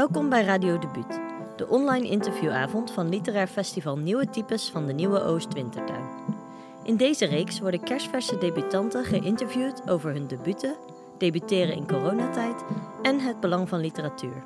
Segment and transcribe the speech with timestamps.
[0.00, 1.20] Welkom bij Radio Debuut,
[1.56, 6.04] de online interviewavond van Literair Festival Nieuwe Types van de Nieuwe Oost-Wintertuin.
[6.82, 10.76] In deze reeks worden kerstverse debutanten geïnterviewd over hun debuten,
[11.18, 12.64] debuteren in coronatijd
[13.02, 14.44] en het belang van literatuur.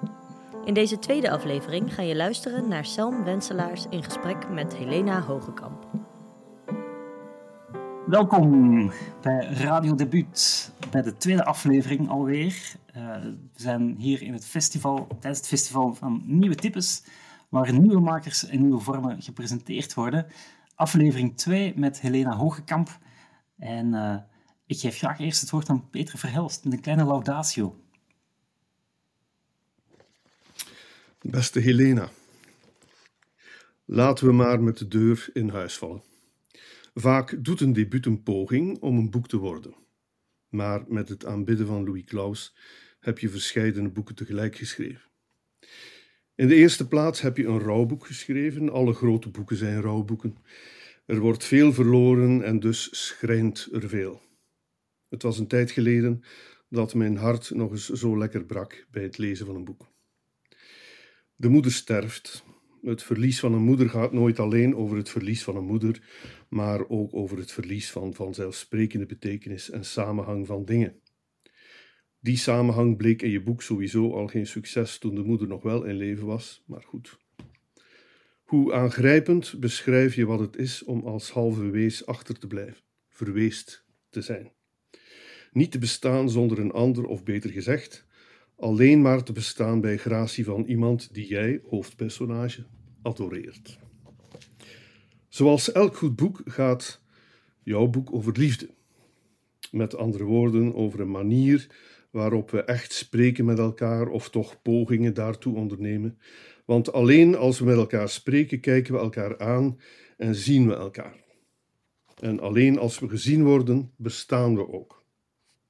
[0.65, 5.74] In deze tweede aflevering ga je luisteren naar Selm Wenselaars in gesprek met Helena Hogekamp.
[8.15, 8.93] Welkom
[9.23, 12.73] bij Radio Debuut, bij de tweede aflevering alweer.
[12.97, 17.05] Uh, we zijn hier in het festival, tijdens het festival van nieuwe types,
[17.49, 20.27] waar nieuwe makers en nieuwe vormen gepresenteerd worden.
[20.75, 22.99] Aflevering 2 met Helena Hogekamp.
[23.59, 24.17] En uh,
[24.67, 27.81] ik geef graag eerst het woord aan Peter Verhelst met een kleine laudatio.
[31.21, 32.09] Beste Helena,
[33.85, 36.14] laten we maar met de deur in huis vallen.
[36.95, 39.75] Vaak doet een debuut een poging om een boek te worden.
[40.49, 42.57] Maar met het aanbidden van Louis Claus
[43.01, 45.11] heb je verscheidene boeken tegelijk geschreven.
[46.35, 48.71] In de eerste plaats heb je een rouwboek geschreven.
[48.71, 50.37] Alle grote boeken zijn rouwboeken.
[51.07, 54.23] Er wordt veel verloren en dus schrijnt er veel.
[55.09, 56.23] Het was een tijd geleden
[56.69, 59.89] dat mijn hart nog eens zo lekker brak bij het lezen van een boek.
[61.37, 62.45] De moeder sterft.
[62.85, 66.03] Het verlies van een moeder gaat nooit alleen over het verlies van een moeder,
[66.49, 71.01] maar ook over het verlies van vanzelfsprekende betekenis en samenhang van dingen.
[72.21, 75.85] Die samenhang bleek in je boek sowieso al geen succes toen de moeder nog wel
[75.85, 77.19] in leven was, maar goed.
[78.45, 83.85] Hoe aangrijpend beschrijf je wat het is om als halve wees achter te blijven, verweest
[84.11, 84.53] te zijn.
[85.53, 88.07] Niet te bestaan zonder een ander, of beter gezegd,
[88.57, 92.65] alleen maar te bestaan bij gratie van iemand die jij, hoofdpersonage,
[93.03, 93.79] adoreert.
[95.29, 97.01] Zoals elk goed boek gaat
[97.63, 98.69] jouw boek over liefde.
[99.71, 101.67] Met andere woorden, over een manier
[102.11, 106.19] waarop we echt spreken met elkaar of toch pogingen daartoe ondernemen.
[106.65, 109.81] Want alleen als we met elkaar spreken, kijken we elkaar aan
[110.17, 111.25] en zien we elkaar.
[112.21, 115.05] En alleen als we gezien worden, bestaan we ook.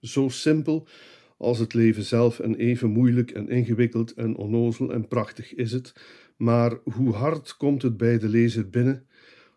[0.00, 0.88] Zo simpel
[1.36, 5.92] als het leven zelf en even moeilijk en ingewikkeld en onnozel en prachtig is het,
[6.36, 9.06] maar hoe hard komt het bij de lezer binnen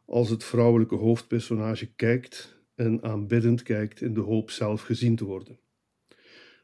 [0.05, 5.59] als het vrouwelijke hoofdpersonage kijkt en aanbiddend kijkt in de hoop zelf gezien te worden.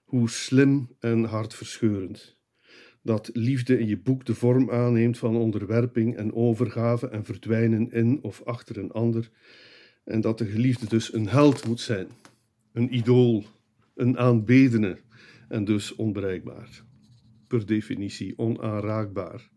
[0.03, 2.37] Hoe slim en hartverscheurend
[3.03, 8.19] dat liefde in je boek de vorm aanneemt van onderwerping en overgave en verdwijnen in
[8.21, 9.29] of achter een ander,
[10.03, 12.07] en dat de geliefde dus een held moet zijn,
[12.73, 13.43] een idool,
[13.95, 14.97] een aanbedene
[15.47, 16.83] en dus onbereikbaar.
[17.47, 19.49] Per definitie onaanraakbaar.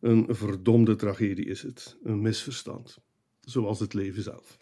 [0.00, 2.98] Een verdomde tragedie is het, een misverstand,
[3.40, 4.58] zoals het leven zelf.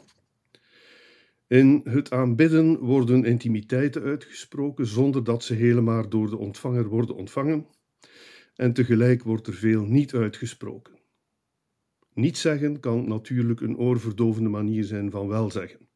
[1.47, 7.67] In het aanbidden worden intimiteiten uitgesproken zonder dat ze helemaal door de ontvanger worden ontvangen,
[8.55, 10.99] en tegelijk wordt er veel niet uitgesproken.
[12.15, 15.88] Niet zeggen kan natuurlijk een oorverdovende manier zijn van wel zeggen.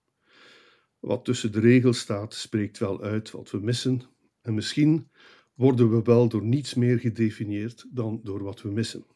[1.03, 4.03] Wat tussen de regels staat, spreekt wel uit wat we missen,
[4.43, 5.09] en misschien
[5.55, 9.07] worden we wel door niets meer gedefinieerd dan door wat we missen.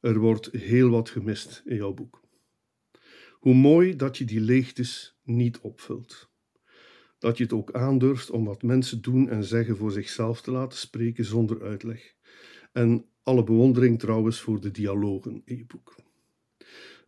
[0.00, 2.20] Er wordt heel wat gemist in jouw boek.
[3.32, 6.30] Hoe mooi dat je die leegtes niet opvult.
[7.18, 10.78] Dat je het ook aandurft om wat mensen doen en zeggen voor zichzelf te laten
[10.78, 12.14] spreken zonder uitleg.
[12.72, 15.94] En alle bewondering trouwens voor de dialogen in je boek.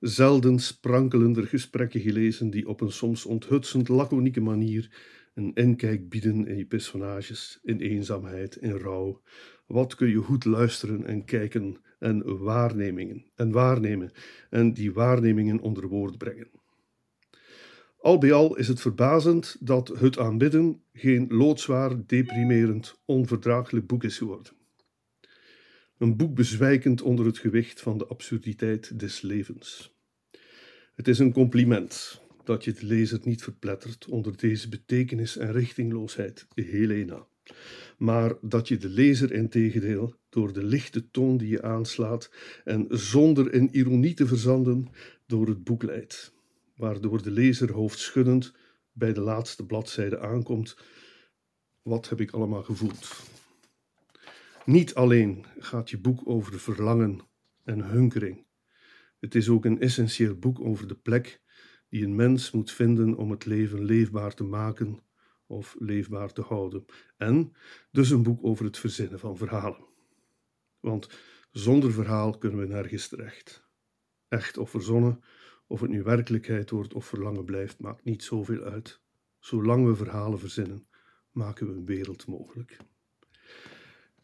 [0.02, 4.90] Zelden sprankelender gesprekken gelezen die op een soms onthutsend laconieke manier
[5.34, 9.22] een inkijk bieden in je personages, in eenzaamheid, in rouw.
[9.66, 14.12] Wat kun je goed luisteren en kijken en waarnemingen en waarnemen
[14.50, 16.50] en die waarnemingen onder woord brengen.
[17.98, 24.18] Al bij al is het verbazend dat het aanbidden geen loodzwaar, deprimerend, onverdraaglijk boek is
[24.18, 24.61] geworden.
[26.02, 29.94] Een boek bezwijkend onder het gewicht van de absurditeit des levens.
[30.94, 36.46] Het is een compliment dat je de lezer niet verplettert onder deze betekenis en richtingloosheid,
[36.54, 37.26] Helena,
[37.98, 42.30] maar dat je de lezer integendeel door de lichte toon die je aanslaat
[42.64, 44.88] en zonder in ironie te verzanden
[45.26, 46.34] door het boek leidt,
[46.74, 48.52] waardoor de lezer hoofdschuddend
[48.92, 50.76] bij de laatste bladzijde aankomt.
[51.82, 53.31] Wat heb ik allemaal gevoeld?
[54.64, 57.20] Niet alleen gaat je boek over verlangen
[57.64, 58.46] en hunkering.
[59.20, 61.40] Het is ook een essentieel boek over de plek
[61.88, 65.02] die een mens moet vinden om het leven leefbaar te maken
[65.46, 66.84] of leefbaar te houden.
[67.16, 67.52] En
[67.90, 69.84] dus een boek over het verzinnen van verhalen.
[70.80, 71.08] Want
[71.50, 73.68] zonder verhaal kunnen we nergens terecht.
[74.28, 75.20] Echt of verzonnen,
[75.66, 79.00] of het nu werkelijkheid wordt of verlangen blijft, maakt niet zoveel uit.
[79.38, 80.86] Zolang we verhalen verzinnen,
[81.30, 82.76] maken we een wereld mogelijk.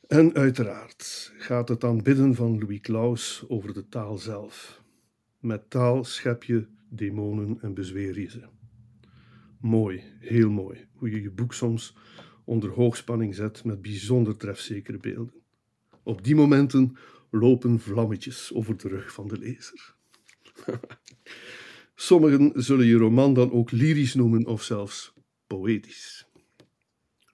[0.08, 4.82] En uiteraard gaat het aanbidden van Louis Claus over de taal zelf.
[5.38, 8.42] Met taal schep je demonen en bezweer je ze.
[9.60, 11.96] Mooi, heel mooi, hoe je je boek soms
[12.44, 15.42] onder hoogspanning zet met bijzonder trefzekere beelden.
[16.02, 16.96] Op die momenten
[17.30, 19.94] lopen vlammetjes over de rug van de lezer.
[21.94, 25.14] Sommigen zullen je roman dan ook lyrisch noemen of zelfs
[25.46, 26.26] poëtisch.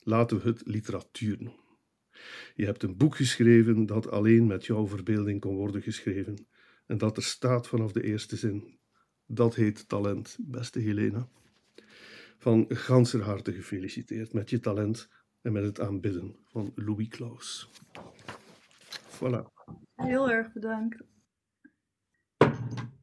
[0.03, 1.64] Laten we het literatuur noemen.
[2.55, 6.47] Je hebt een boek geschreven dat alleen met jouw verbeelding kon worden geschreven
[6.87, 8.79] en dat er staat vanaf de eerste zin.
[9.27, 11.29] Dat heet talent, beste Helena.
[12.39, 15.09] Van ganser harte gefeliciteerd met je talent
[15.43, 17.71] en met het aanbidden van Louis Klaus.
[19.09, 19.53] Voilà.
[19.95, 21.03] Heel erg bedankt.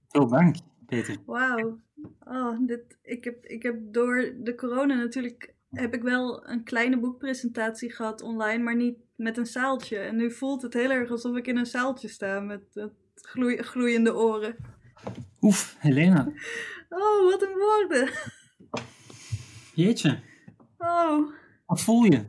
[0.08, 1.18] Veel dank, Peter.
[1.26, 1.82] Wauw.
[2.20, 7.00] Oh, dit, ik, heb, ik heb door de corona natuurlijk heb ik wel een kleine
[7.00, 9.98] boekpresentatie gehad online, maar niet met een zaaltje.
[9.98, 13.58] En nu voelt het heel erg alsof ik in een zaaltje sta met, met gloei,
[13.58, 14.56] gloeiende oren.
[15.42, 16.32] Oef, Helena.
[16.90, 18.10] Oh, wat een woorden.
[19.74, 20.20] Jeetje.
[20.78, 21.34] Oh.
[21.66, 22.26] Wat voel je?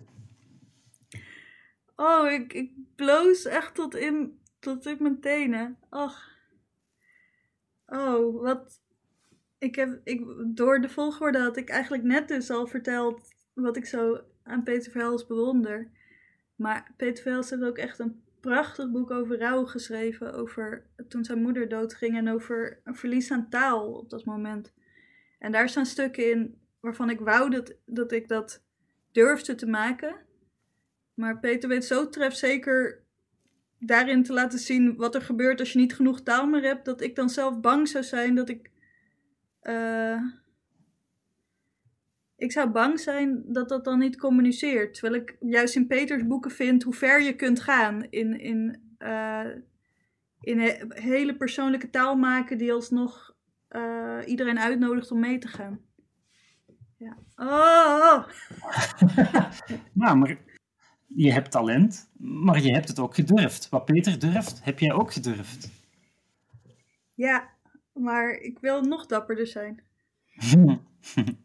[1.96, 5.78] Oh, ik, ik bloos echt tot in, tot in mijn tenen.
[5.88, 6.30] Ach.
[7.86, 8.80] Oh, wat.
[9.58, 13.86] Ik heb, ik, door de volgorde had ik eigenlijk net dus al verteld wat ik
[13.86, 15.90] zo aan Peter Verhels bewonder.
[16.62, 20.34] Maar Peter Verhels heeft ook echt een prachtig boek over rouw geschreven.
[20.34, 24.72] Over toen zijn moeder doodging en over een verlies aan taal op dat moment.
[25.38, 28.62] En daar staan stukken in waarvan ik wou dat, dat ik dat
[29.12, 30.16] durfde te maken.
[31.14, 33.04] Maar Peter weet zo trefzeker
[33.78, 37.00] daarin te laten zien wat er gebeurt als je niet genoeg taal meer hebt, dat
[37.00, 38.70] ik dan zelf bang zou zijn dat ik.
[39.62, 40.22] Uh,
[42.42, 44.94] ik zou bang zijn dat dat dan niet communiceert.
[44.94, 49.46] Terwijl ik juist in Peters boeken vind hoe ver je kunt gaan in, in, uh,
[50.40, 53.34] in he hele persoonlijke taal maken die alsnog
[53.70, 55.80] uh, iedereen uitnodigt om mee te gaan.
[56.96, 57.16] Ja.
[57.36, 58.24] Oh!
[60.02, 60.36] nou, maar
[61.06, 63.68] je hebt talent, maar je hebt het ook gedurfd.
[63.68, 65.70] Wat Peter durft, heb jij ook gedurfd.
[67.14, 67.50] Ja,
[67.92, 69.82] maar ik wil nog dapperder zijn.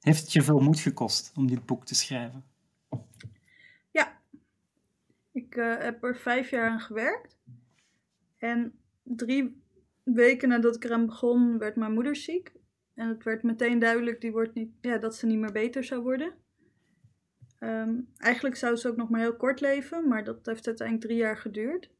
[0.00, 2.44] Heeft het je veel moed gekost om dit boek te schrijven?
[3.90, 4.20] Ja.
[5.32, 7.38] Ik uh, heb er vijf jaar aan gewerkt.
[8.38, 9.62] En drie
[10.02, 12.52] weken nadat ik eraan begon, werd mijn moeder ziek.
[12.94, 16.02] En het werd meteen duidelijk die wordt niet, ja, dat ze niet meer beter zou
[16.02, 16.34] worden.
[17.60, 21.18] Um, eigenlijk zou ze ook nog maar heel kort leven, maar dat heeft uiteindelijk drie
[21.18, 21.90] jaar geduurd.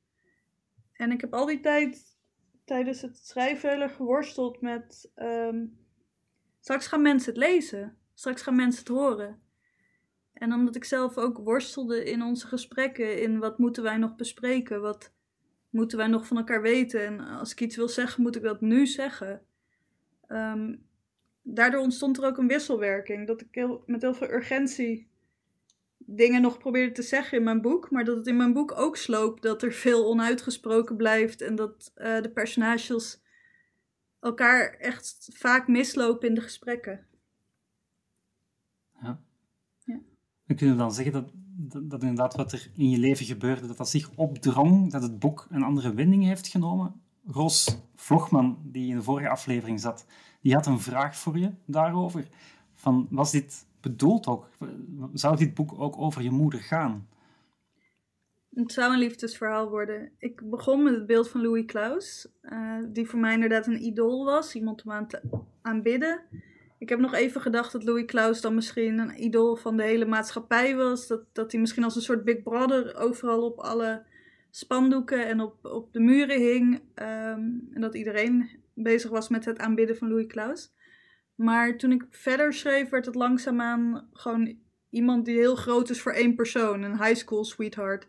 [0.92, 2.16] En ik heb al die tijd
[2.64, 5.10] tijdens het schrijven geworsteld met.
[5.16, 5.77] Um,
[6.68, 9.40] straks gaan mensen het lezen, straks gaan mensen het horen.
[10.32, 14.80] En omdat ik zelf ook worstelde in onze gesprekken, in wat moeten wij nog bespreken,
[14.80, 15.12] wat
[15.70, 17.06] moeten wij nog van elkaar weten.
[17.06, 19.42] En als ik iets wil zeggen, moet ik dat nu zeggen.
[20.28, 20.86] Um,
[21.42, 23.26] daardoor ontstond er ook een wisselwerking.
[23.26, 25.08] Dat ik met heel veel urgentie
[25.98, 27.90] dingen nog probeerde te zeggen in mijn boek.
[27.90, 31.40] Maar dat het in mijn boek ook sloopt dat er veel onuitgesproken blijft.
[31.40, 33.20] En dat uh, de personages
[34.20, 37.06] elkaar echt vaak mislopen in de gesprekken.
[39.00, 39.20] Ja.
[39.84, 39.98] ja.
[40.44, 43.76] We kunnen dan zeggen dat, dat, dat, inderdaad wat er in je leven gebeurde, dat
[43.76, 47.00] dat zich opdrong, dat het boek een andere wending heeft genomen.
[47.26, 50.06] Roos Vlogman, die in de vorige aflevering zat,
[50.40, 52.28] die had een vraag voor je daarover.
[52.74, 54.48] Van, was dit bedoeld ook?
[55.12, 57.06] Zou dit boek ook over je moeder gaan?
[58.58, 60.12] Het zou een liefdesverhaal worden.
[60.18, 64.24] Ik begon met het beeld van Louis Klaus, uh, die voor mij inderdaad een idool
[64.24, 65.20] was, iemand om aan te
[65.62, 66.20] aanbidden.
[66.78, 70.04] Ik heb nog even gedacht dat Louis Klaus dan misschien een idool van de hele
[70.04, 71.06] maatschappij was.
[71.06, 74.02] Dat, dat hij misschien als een soort Big Brother overal op alle
[74.50, 76.74] spandoeken en op, op de muren hing.
[76.74, 80.72] Um, en dat iedereen bezig was met het aanbidden van Louis Klaus.
[81.34, 84.58] Maar toen ik verder schreef, werd het langzaamaan gewoon
[84.90, 86.82] iemand die heel groot is voor één persoon.
[86.82, 88.06] Een high school sweetheart.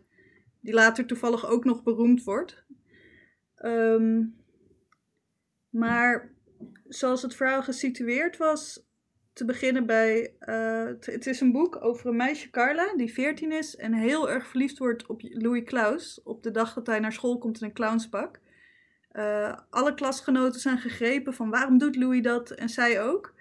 [0.60, 2.64] Die later toevallig ook nog beroemd wordt.
[3.64, 4.36] Um,
[5.70, 6.34] maar
[6.88, 8.88] zoals het verhaal gesitueerd was,
[9.32, 10.34] te beginnen bij.
[10.40, 14.46] Uh, het is een boek over een meisje, Carla, die 14 is en heel erg
[14.46, 16.22] verliefd wordt op Louis Klaus.
[16.22, 18.40] Op de dag dat hij naar school komt in een clownspak.
[19.12, 23.34] Uh, alle klasgenoten zijn gegrepen van waarom doet Louis dat en zij ook.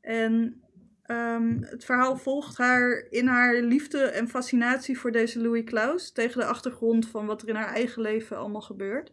[0.00, 0.61] En
[1.06, 6.12] um, het verhaal volgt haar in haar liefde en fascinatie voor deze Louis Klaus.
[6.12, 9.12] Tegen de achtergrond van wat er in haar eigen leven allemaal gebeurt.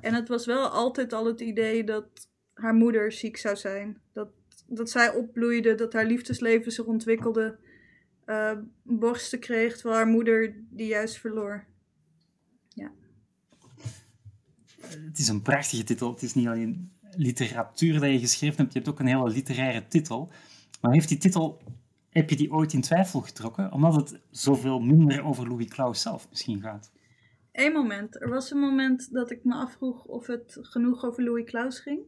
[0.00, 4.00] En het was wel altijd al het idee dat haar moeder ziek zou zijn.
[4.12, 4.28] Dat,
[4.66, 7.58] dat zij opbloeide, dat haar liefdesleven zich ontwikkelde.
[8.26, 8.52] uh,
[8.82, 11.64] borsten kreeg, terwijl haar moeder die juist verloor.
[12.68, 12.90] Ja.
[14.80, 16.12] Het is een prachtige titel.
[16.12, 19.88] Het is niet alleen literatuur dat je geschreven hebt, je hebt ook een hele literaire
[19.88, 20.30] titel.
[20.80, 21.62] Maar heeft die titel,
[22.08, 23.72] heb je die ooit in twijfel getrokken?
[23.72, 26.92] Omdat het zoveel minder over Louis Claus zelf misschien gaat.
[27.52, 28.20] Eén moment.
[28.20, 32.00] Er was een moment dat ik me afvroeg of het genoeg over Louis Claus ging.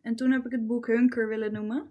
[0.00, 1.90] En toen heb ik het boek Hunker willen noemen.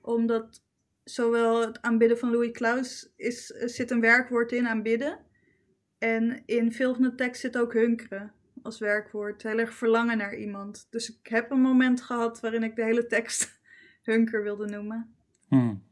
[0.00, 0.62] Omdat
[1.04, 5.18] zowel het aanbidden van Louis Claus is, zit een werkwoord in, aanbidden.
[5.98, 8.32] En in veel van de tekst zit ook hunkeren
[8.62, 9.42] als werkwoord.
[9.42, 10.86] Heel erg verlangen naar iemand.
[10.90, 13.60] Dus ik heb een moment gehad waarin ik de hele tekst
[14.02, 15.14] hunker wilde noemen.
[15.48, 15.82] Hmm.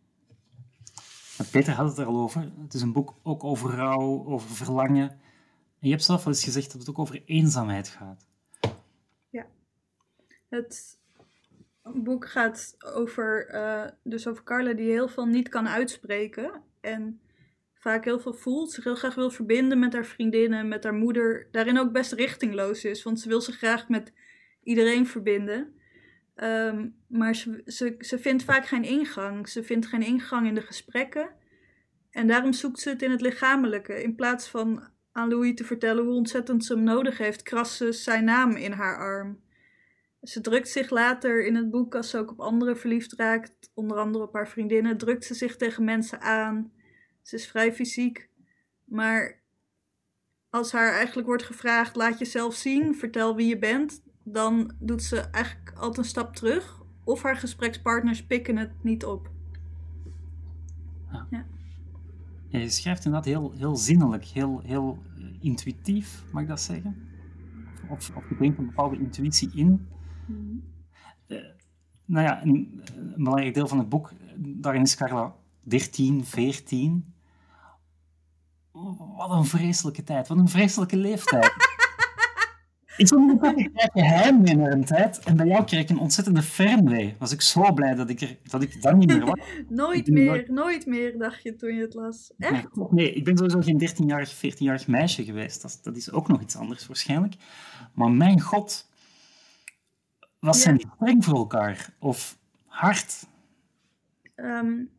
[1.50, 2.52] Peter had het er al over.
[2.62, 5.10] Het is een boek ook over rouw, over verlangen.
[5.10, 8.26] En je hebt zelf wel eens gezegd dat het ook over eenzaamheid gaat.
[9.30, 9.46] Ja.
[10.48, 10.98] Het
[11.82, 16.62] boek gaat over, uh, dus over Carla die heel veel niet kan uitspreken.
[16.80, 17.20] En
[17.74, 21.48] vaak heel veel voelt, zich heel graag wil verbinden met haar vriendinnen, met haar moeder.
[21.50, 24.12] Daarin ook best richtingloos is, want ze wil zich graag met
[24.62, 25.79] iedereen verbinden.
[26.40, 29.48] Ehm, maar ze, ze, ze vindt vaak geen ingang.
[29.48, 31.30] Ze vindt geen ingang in de gesprekken.
[32.10, 34.02] En daarom zoekt ze het in het lichamelijke.
[34.02, 34.82] In plaats van
[35.12, 38.72] aan Louis te vertellen hoe ontzettend ze hem nodig heeft, krast ze zijn naam in
[38.72, 39.40] haar arm.
[40.22, 43.96] Ze drukt zich later in het boek, als ze ook op anderen verliefd raakt, onder
[43.96, 46.72] andere op haar vriendinnen, drukt ze zich tegen mensen aan.
[47.22, 48.28] Ze is vrij fysiek.
[48.84, 49.42] Maar
[50.50, 55.20] als haar eigenlijk wordt gevraagd: laat jezelf zien, vertel wie je bent, dan doet ze
[55.20, 56.82] eigenlijk altijd een stap terug.
[57.04, 59.30] Of haar gesprekspartners pikken het niet op.
[61.12, 61.26] Ja.
[61.30, 62.58] ja.
[62.58, 65.02] je schrijft inderdaad heel, heel zinnelijk, heel, heel
[65.40, 67.08] intuïtief, mag ik dat zeggen?
[67.88, 69.88] Of, of je brengt een bepaalde intuïtie in.
[70.26, 70.62] Mm.
[72.04, 77.14] nou ja, een, een, belangrijk deel van het boek, daarin is Carla 13, 14.
[79.16, 81.69] Wat een vreselijke tijd, wat een vreselijke leeftijd.
[83.00, 86.42] Ik vond het een geheim in een tijd en bij jou kreeg ik een ontzettende
[86.42, 87.14] fernwee.
[87.18, 89.38] Was ik zo blij dat ik, er, dat ik dat niet meer was.
[89.68, 90.86] nooit meer, nooit...
[90.86, 92.32] meer, dacht je toen je het las.
[92.38, 92.68] Echt?
[92.90, 95.62] Nee, ik ben sowieso geen 13-jarig, 14-jarig meisje geweest.
[95.62, 97.34] Dat, dat is ook nog iets anders waarschijnlijk.
[97.94, 98.88] Maar mijn god,
[100.38, 100.62] was ja.
[100.62, 101.94] zijn streng voor elkaar?
[101.98, 103.26] Of hard?
[104.36, 104.90] Um,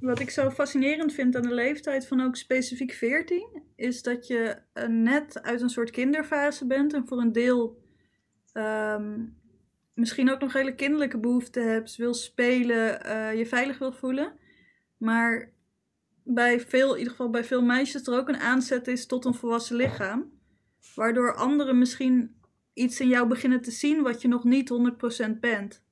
[0.00, 4.62] wat ik zo fascinerend vind aan de leeftijd van ook specifiek 14, is dat je
[4.74, 7.82] uh, net uit een soort kinderfase bent en voor een deel
[8.52, 9.36] um,
[9.94, 14.32] misschien ook nog hele kinderlijke behoeften hebt, wil spelen, uh, je veilig wil voelen.
[14.96, 15.52] Maar
[16.24, 19.34] bij veel, in ieder geval bij veel meisjes, er ook een aanzet is tot een
[19.34, 20.32] volwassen lichaam.
[20.94, 22.36] Waardoor anderen misschien
[22.72, 24.70] iets in jou beginnen te zien wat je nog niet
[25.26, 25.86] 100% bent.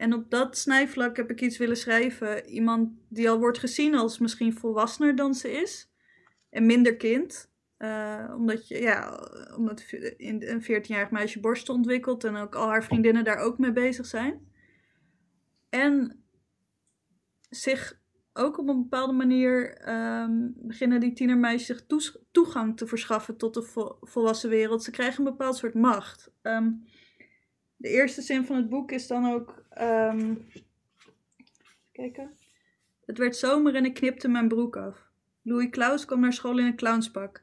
[0.00, 2.46] En op dat snijvlak heb ik iets willen schrijven.
[2.46, 5.90] Iemand die al wordt gezien als misschien volwassener dan ze is.
[6.50, 7.50] En minder kind.
[7.78, 9.84] Uh, omdat, je, ja, omdat
[10.16, 12.24] een 14-jarig meisje borsten ontwikkelt.
[12.24, 14.52] En ook al haar vriendinnen daar ook mee bezig zijn.
[15.68, 16.24] En
[17.50, 18.00] zich
[18.32, 21.86] ook op een bepaalde manier um, beginnen die tienermeisjes zich
[22.30, 24.82] toegang te verschaffen tot de volwassen wereld.
[24.82, 26.32] Ze krijgen een bepaald soort macht.
[26.42, 26.84] Um,
[27.76, 29.59] de eerste zin van het boek is dan ook.
[29.78, 30.46] Um,
[31.92, 32.30] kijken.
[33.06, 35.08] Het werd zomer en ik knipte mijn broek af.
[35.42, 37.42] Louis Klaus kwam naar school in een clownspak.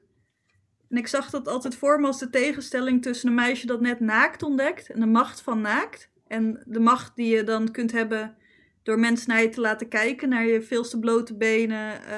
[0.89, 3.99] En ik zag dat altijd voor me als de tegenstelling tussen een meisje dat net
[3.99, 6.09] naakt ontdekt en de macht van naakt.
[6.27, 8.37] En de macht die je dan kunt hebben
[8.83, 12.09] door mensen naar je te laten kijken, naar je veelste blote benen, uh,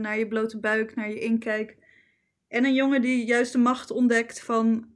[0.00, 1.76] naar je blote buik, naar je inkijk.
[2.48, 4.92] En een jongen die juist de macht ontdekt van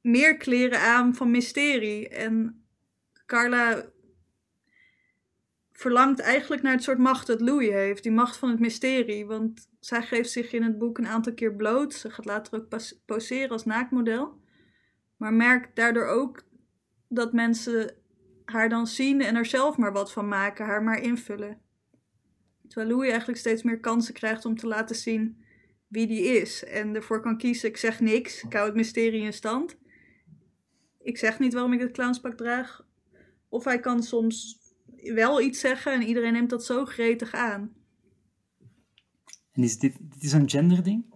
[0.00, 2.08] meer kleren aan van mysterie.
[2.08, 2.65] En
[3.26, 3.84] Carla
[5.72, 8.02] verlangt eigenlijk naar het soort macht dat Louis heeft.
[8.02, 9.26] Die macht van het mysterie.
[9.26, 11.94] Want zij geeft zich in het boek een aantal keer bloot.
[11.94, 14.40] Ze gaat later ook poseren als naaktmodel.
[15.16, 16.44] Maar merkt daardoor ook
[17.08, 17.94] dat mensen
[18.44, 21.60] haar dan zien en er zelf maar wat van maken, haar maar invullen.
[22.68, 25.44] Terwijl Louis eigenlijk steeds meer kansen krijgt om te laten zien
[25.88, 26.64] wie die is.
[26.64, 29.76] En ervoor kan kiezen, ik zeg niks, ik hou het mysterie in stand
[31.06, 32.85] ik zeg niet waarom ik het clownspak draag.
[33.56, 34.58] Of hij kan soms
[35.02, 37.74] wel iets zeggen en iedereen neemt dat zo gretig aan.
[39.52, 41.14] En is dit, dit is een genderding?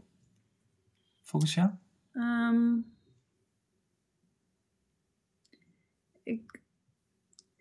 [1.23, 1.71] Volgens jou?
[2.13, 2.95] Um,
[6.23, 6.61] ik,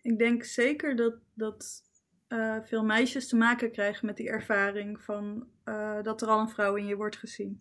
[0.02, 1.84] ik denk zeker dat, dat
[2.28, 6.48] uh, veel meisjes te maken krijgen met die ervaring van uh, dat er al een
[6.48, 7.60] vrouw in je wordt gezien.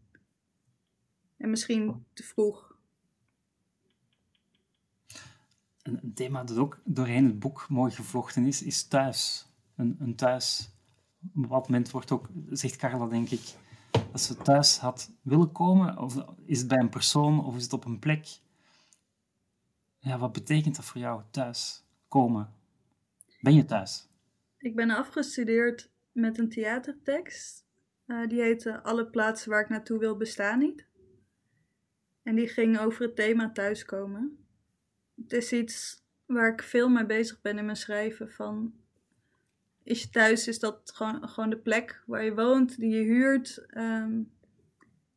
[1.37, 2.68] En misschien te vroeg.
[6.01, 9.47] Een, thema dat ook doorheen het boek mooi gevlochten is, is thuis.
[9.75, 10.69] Een, een thuis
[11.23, 13.41] Op bepaald moment wordt ook, zegt Carla, denk ik,
[14.11, 15.97] dat ze thuis had willen komen.
[15.97, 18.27] Of is het bij een persoon of is het op een plek?
[19.99, 22.53] Ja, wat betekent dat voor jou, thuis komen?
[23.41, 24.07] Ben je thuis?
[24.57, 27.65] Ik ben afgestudeerd met een theatertekst.
[28.07, 30.87] Uh, die heette Alle plaatsen waar ik naartoe wil bestaan niet.
[32.23, 34.37] En die ging over het thema thuiskomen.
[35.21, 38.31] Het is iets waar ik veel mee bezig ben in mijn schrijven.
[38.31, 38.73] Van,
[39.83, 43.65] is je thuis, is dat gewoon, gewoon de plek waar je woont, die je huurt?
[43.77, 44.31] Um,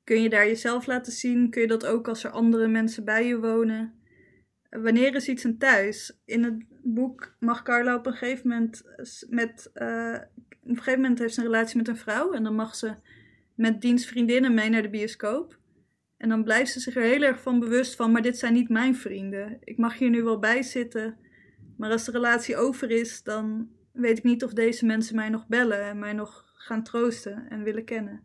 [0.05, 1.51] kun je daar jezelf laten zien?
[1.51, 4.01] Kun je dat ook als er andere mensen bij je wonen?
[4.71, 6.21] Wanneer is iets een thuis?
[6.25, 8.83] In het boek mag Carla op een gegeven moment
[9.29, 9.71] met...
[9.75, 10.19] Uh,
[10.63, 12.33] op een gegeven moment heeft ze een relatie met een vrouw.
[12.33, 12.95] En dan mag ze
[13.55, 15.59] met dienstvriendinnen mee naar de bioscoop.
[16.23, 18.69] En dan blijft ze zich er heel erg van bewust van, maar dit zijn niet
[18.69, 19.59] mijn vrienden.
[19.65, 21.19] Ik mag hier nu wel bij zitten,
[21.77, 25.47] maar als de relatie over is, dan weet ik niet of deze mensen mij nog
[25.47, 28.25] bellen en mij nog gaan troosten en willen kennen.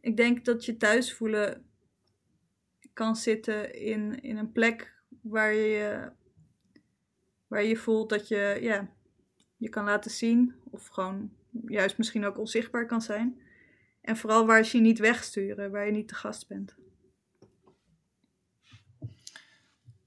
[0.00, 1.66] Ik denk dat je thuis voelen
[2.92, 6.12] kan zitten in, in een plek waar je,
[7.46, 8.90] waar je voelt dat je ja,
[9.56, 11.32] je kan laten zien, of gewoon
[11.66, 13.40] juist misschien ook onzichtbaar kan zijn.
[14.06, 16.74] En vooral waar ze je niet wegsturen, waar je niet te gast bent.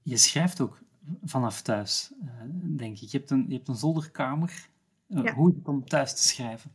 [0.02, 0.78] Je schrijft ook
[1.22, 2.28] vanaf thuis, eh,
[2.76, 3.08] denk ik.
[3.08, 4.68] Je hebt een, je hebt een zolderkamer.
[5.08, 6.72] Eh, hoe is het om thuis te schrijven?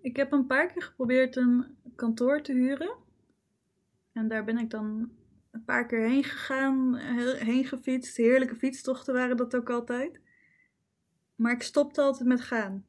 [0.00, 2.96] Ik heb een paar keer geprobeerd een kantoor te huren.
[4.12, 5.10] En daar ben ik dan
[5.50, 6.96] een paar keer heen gegaan,
[7.36, 8.16] heen gefietst.
[8.16, 10.20] Heerlijke fietstochten waren dat ook altijd.
[11.34, 12.86] Maar ik stopte altijd met gaan.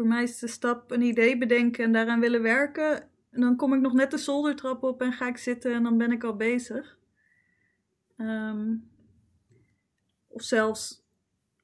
[0.00, 3.02] Voor mij is de stap een idee bedenken en daaraan willen werken.
[3.30, 5.98] En dan kom ik nog net de zoldertrap op en ga ik zitten en dan
[5.98, 6.98] ben ik al bezig.
[8.16, 8.76] Ehm,
[10.26, 11.04] of zelfs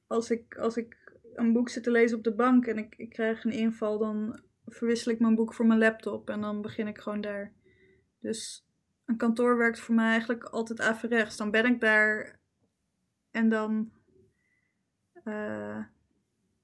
[0.07, 3.09] als ik, als ik een boek zit te lezen op de bank en ik, ik
[3.09, 6.97] krijg een inval, dan verwissel ik mijn boek voor mijn laptop en dan begin ik
[6.97, 7.53] gewoon daar.
[8.19, 8.67] Dus
[9.05, 11.37] een kantoor werkt voor mij eigenlijk altijd averechts.
[11.37, 12.39] Dan ben ik daar
[13.31, 13.91] en dan.
[15.23, 15.85] Uh,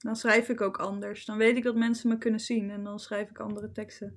[0.04, 1.26] dan schrijf ik ook anders.
[1.26, 4.16] Dan weet ik dat mensen me kunnen zien en dan schrijf ik andere teksten.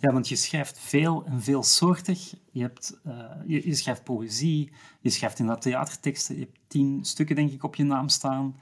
[0.00, 2.34] Ja, want je schrijft veel en veelsoortig.
[2.50, 6.34] Je, hebt, uh, je, schrijft poëzie, je schrijft inderdaad theaterteksten.
[6.34, 8.60] Je hebt tien stukken, denk ik, op je naam staan.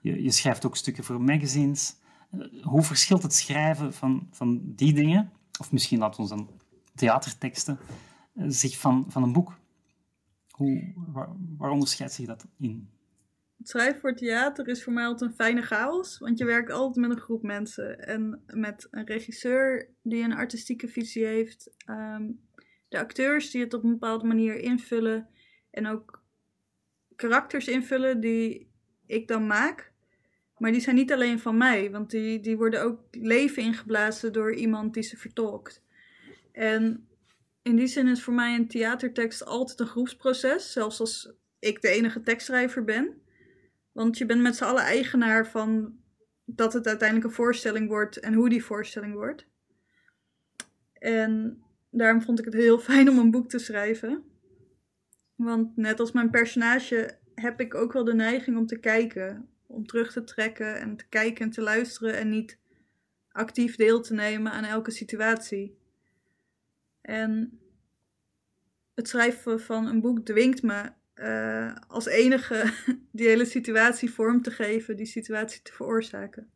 [0.00, 1.96] Je, je schrijft ook stukken voor magazines.
[2.32, 6.50] Uh, hoe verschilt het schrijven van, van die dingen, of misschien laten we dan
[6.94, 7.78] theaterteksten,
[8.34, 9.58] uh, zich van, van een boek?
[10.50, 12.97] Hoe, waar, waar onderscheidt zich dat in?
[13.58, 17.06] Het schrijven voor theater is voor mij altijd een fijne chaos, want je werkt altijd
[17.06, 22.30] met een groep mensen en met een regisseur die een artistieke visie heeft, ehm,
[22.88, 25.28] de acteurs die het op een bepaalde manier invullen
[25.70, 26.22] en ook
[27.16, 28.70] karakters invullen die
[29.06, 29.92] ik dan maak.
[30.58, 34.54] Maar die zijn niet alleen van mij, want die, die worden ook leven ingeblazen door
[34.54, 35.82] iemand die ze vertolkt.
[36.52, 37.08] En
[37.62, 41.88] in die zin is voor mij een theatertekst altijd een groepsproces, zelfs als ik de
[41.88, 43.22] enige tekstschrijver ben.
[43.98, 45.98] Want je bent met z'n allen eigenaar van
[46.44, 49.46] dat het uiteindelijk een voorstelling wordt en hoe die voorstelling wordt.
[50.92, 54.24] En daarom vond ik het heel fijn om een boek te schrijven.
[55.34, 59.86] Want net als mijn personage heb ik ook wel de neiging om te kijken, om
[59.86, 62.58] terug te trekken en te kijken en te luisteren en niet
[63.28, 65.78] actief deel te nemen aan elke situatie.
[67.00, 67.60] En
[68.94, 72.72] het schrijven van een boek dwingt me uh, als enige
[73.12, 76.50] die hele situatie vorm te geven, die situatie te veroorzaken.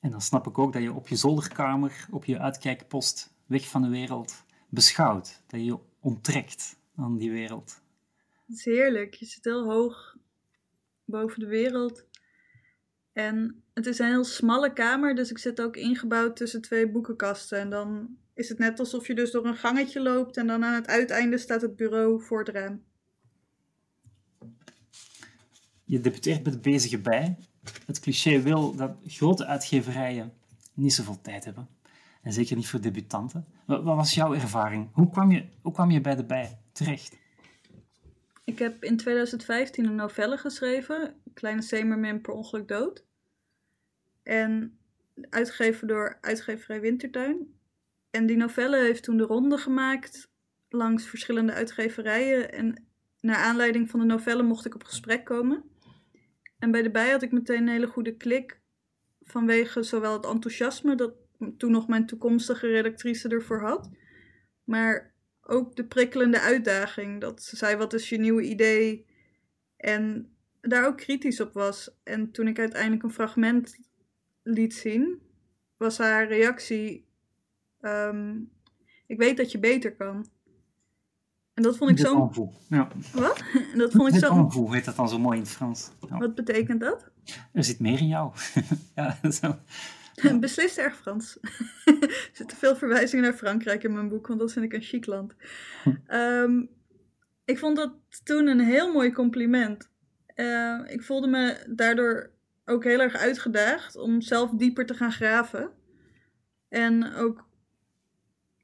[0.00, 3.82] En dan snap ik ook dat je op je zolderkamer, op je uitkijkpost, weg van
[3.82, 5.42] de wereld, beschouwt.
[5.46, 7.80] Dat je je onttrekt aan die wereld.
[8.46, 9.14] Het is heerlijk.
[9.14, 10.16] Je zit heel hoog
[11.04, 12.04] boven de wereld.
[13.12, 17.58] En het is een heel smalle kamer, dus ik zit ook ingebouwd tussen twee boekenkasten.
[17.58, 20.74] En dan is het net alsof je dus door een gangetje loopt en dan aan
[20.74, 22.82] het uiteinde staat het bureau voor het raam.
[25.90, 27.36] Je debuteert de bezige bij.
[27.86, 30.32] Het cliché wil dat grote uitgeverijen
[30.74, 31.68] niet zoveel tijd hebben.
[32.22, 33.46] En zeker niet voor debutanten.
[33.64, 34.88] Wat, was jouw ervaring?
[34.92, 37.18] Hoe kwam, je, hoe kwam je bij de bij terecht?
[38.44, 43.04] Ik heb in 2015 een novelle geschreven, Kleine Zemermin per ongeluk dood.
[44.22, 44.78] En
[45.30, 47.54] uitgegeven door uitgeverij Wintertuin.
[48.10, 50.30] En die novelle heeft toen de ronde gemaakt
[50.68, 52.52] langs verschillende uitgeverijen.
[52.52, 52.86] En
[53.20, 55.69] naar aanleiding van de novelle mocht ik op gesprek komen.
[56.60, 58.60] En bij de bij had ik meteen een hele goede klik.
[59.20, 61.14] Vanwege zowel het enthousiasme dat
[61.56, 63.90] toen nog mijn toekomstige redactrice ervoor had.
[64.64, 67.20] Maar ook de prikkelende uitdaging.
[67.20, 69.06] Dat ze zei, wat is je nieuwe idee?
[69.76, 71.90] En daar ook kritisch op was.
[72.02, 73.78] En toen ik uiteindelijk een fragment
[74.42, 75.22] liet zien,
[75.76, 77.06] was haar reactie:
[77.80, 78.38] ehm,
[79.06, 80.26] Ik weet dat je beter kan.
[81.60, 82.30] En dat vond ik zo.
[82.68, 82.88] Ja.
[83.12, 83.42] Wat?
[83.72, 84.34] En dat vond ik zo.
[84.34, 85.90] Hoe heet dat dan zo mooi in het Frans?
[86.08, 86.18] Ja.
[86.18, 87.10] Wat betekent dat?
[87.52, 88.32] Er zit meer in jou.
[88.96, 89.58] ja, zo.
[90.40, 91.38] Beslist erg Frans.
[91.84, 95.06] er zitten veel verwijzingen naar Frankrijk in mijn boek, want dat vind ik een chic
[95.06, 95.34] land.
[95.82, 96.14] Hm.
[96.14, 96.68] Um,
[97.44, 97.92] ik vond dat
[98.24, 99.90] toen een heel mooi compliment.
[100.36, 102.30] Uh, ik voelde me daardoor
[102.64, 105.70] ook heel erg uitgedaagd om zelf dieper te gaan graven.
[106.68, 107.48] En ook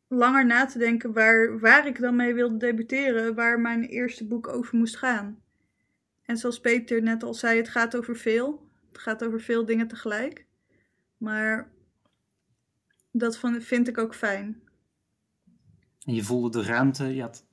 [0.09, 4.49] langer na te denken waar, waar ik dan mee wilde debuteren, waar mijn eerste boek
[4.49, 5.43] over moest gaan.
[6.23, 8.69] En zoals Peter net al zei, het gaat over veel.
[8.89, 10.47] Het gaat over veel dingen tegelijk.
[11.17, 11.71] Maar
[13.11, 14.61] dat vind ik ook fijn.
[16.05, 17.45] En je voelde de ruimte, je, had,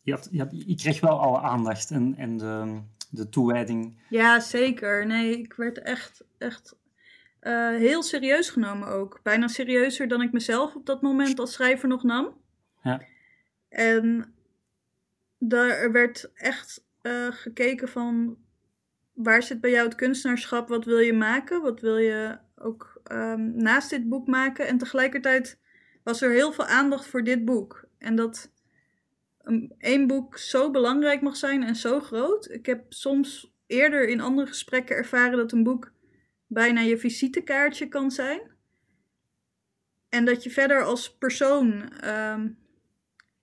[0.00, 3.98] je, had, je, had, je kreeg wel alle aandacht en, en de, de toewijding.
[4.08, 5.06] Ja, zeker.
[5.06, 6.76] Nee, ik werd echt, echt
[7.42, 9.20] uh, heel serieus genomen ook.
[9.22, 12.40] Bijna serieuzer dan ik mezelf op dat moment als schrijver nog nam.
[12.82, 13.02] Ja.
[13.68, 14.34] En
[15.38, 18.36] daar werd echt uh, gekeken van
[19.12, 20.68] waar zit bij jou het kunstenaarschap?
[20.68, 21.62] Wat wil je maken?
[21.62, 24.66] Wat wil je ook um, naast dit boek maken?
[24.66, 25.58] En tegelijkertijd
[26.02, 27.84] was er heel veel aandacht voor dit boek.
[27.98, 28.50] En dat
[29.42, 32.50] een, één boek zo belangrijk mag zijn en zo groot.
[32.50, 35.92] Ik heb soms eerder in andere gesprekken ervaren dat een boek
[36.52, 38.40] bijna je visitekaartje kan zijn.
[40.08, 42.58] En dat je verder als persoon um,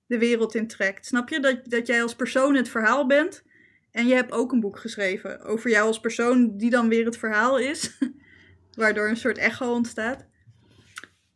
[0.05, 1.05] de wereld intrekt.
[1.05, 1.39] Snap je?
[1.39, 3.43] Dat, dat jij als persoon het verhaal bent.
[3.91, 7.17] En je hebt ook een boek geschreven over jou als persoon, die dan weer het
[7.17, 7.97] verhaal is.
[8.73, 10.27] Waardoor een soort echo ontstaat.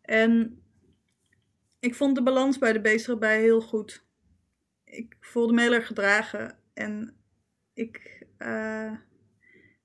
[0.02, 0.62] En
[1.80, 4.06] ik vond de balans bij de beesten bij heel goed.
[4.84, 6.58] Ik voelde me heel erg gedragen.
[6.74, 7.16] En
[7.74, 8.92] ik uh,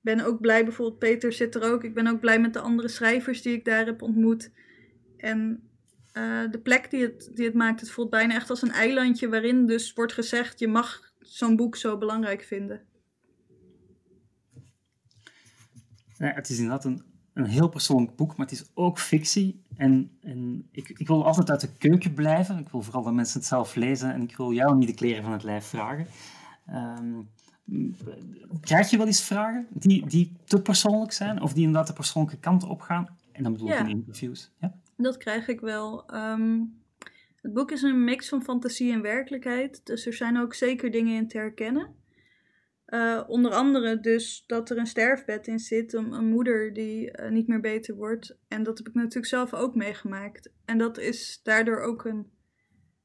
[0.01, 1.83] ben ook blij, bijvoorbeeld Peter zit er ook.
[1.83, 4.51] Ik ben ook blij met de andere schrijvers die ik daar heb ontmoet.
[5.17, 5.69] En
[6.13, 9.29] uh, de plek die het, die het maakt, het voelt bijna echt als een eilandje
[9.29, 12.81] waarin dus wordt gezegd: je mag zo'n boek zo belangrijk vinden.
[16.17, 19.63] Het is inderdaad een, een heel persoonlijk boek, maar het is ook fictie.
[19.75, 22.57] En, en ik, ik wil altijd uit de keuken blijven.
[22.57, 25.23] Ik wil vooral dat mensen het zelf lezen en ik wil jou niet de kleren
[25.23, 26.07] van het lijf vragen.
[26.69, 27.29] Um,
[28.61, 32.39] krijg je wel eens vragen die, die te persoonlijk zijn of die inderdaad de persoonlijke
[32.39, 33.17] kant op gaan?
[33.31, 34.51] En dan bedoel ik in interviews.
[34.59, 34.75] Ja?
[34.97, 36.13] Dat krijg ik wel.
[36.13, 36.77] Um,
[37.41, 41.15] het boek is een mix van fantasie en werkelijkheid, dus er zijn ook zeker dingen
[41.15, 41.97] in te herkennen.
[42.87, 47.29] Uh, onder andere dus dat er een sterfbed in zit, een, een moeder die uh,
[47.29, 48.37] niet meer beter wordt.
[48.47, 50.51] En dat heb ik natuurlijk zelf ook meegemaakt.
[50.65, 52.31] En dat is daardoor ook een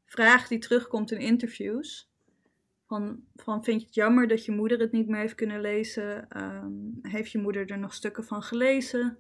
[0.05, 2.13] vraag die terugkomt in interviews.
[2.95, 6.27] Van, van vind je het jammer dat je moeder het niet meer heeft kunnen lezen?
[6.43, 9.19] Um, heeft je moeder er nog stukken van gelezen?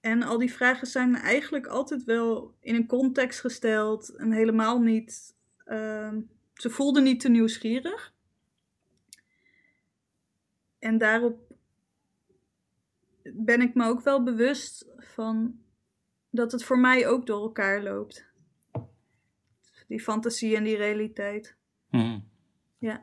[0.00, 5.36] En al die vragen zijn eigenlijk altijd wel in een context gesteld en helemaal niet.
[5.66, 6.12] Uh,
[6.54, 8.14] ze voelden niet te nieuwsgierig.
[10.78, 11.54] En daarop
[13.22, 15.60] ben ik me ook wel bewust van
[16.30, 18.26] dat het voor mij ook door elkaar loopt.
[19.88, 21.56] Die fantasie en die realiteit.
[21.88, 22.25] Hmm.
[22.78, 23.02] Ja.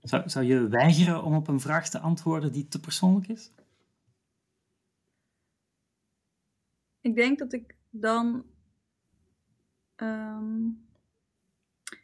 [0.00, 3.52] Zou, zou je weigeren om op een vraag te antwoorden die te persoonlijk is?
[7.00, 8.46] Ik denk dat ik dan.
[9.96, 10.86] Um,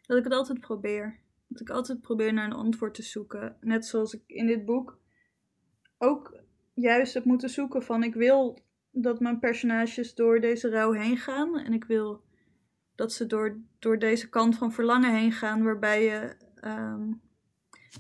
[0.07, 1.19] dat ik het altijd probeer.
[1.47, 3.57] Dat ik altijd probeer naar een antwoord te zoeken.
[3.61, 4.99] Net zoals ik in dit boek
[5.99, 6.41] ook
[6.75, 8.59] juist heb moeten zoeken van ik wil
[8.91, 11.59] dat mijn personages door deze rouw heen gaan.
[11.59, 12.23] En ik wil
[12.95, 17.21] dat ze door, door deze kant van verlangen heen gaan, waarbij je um,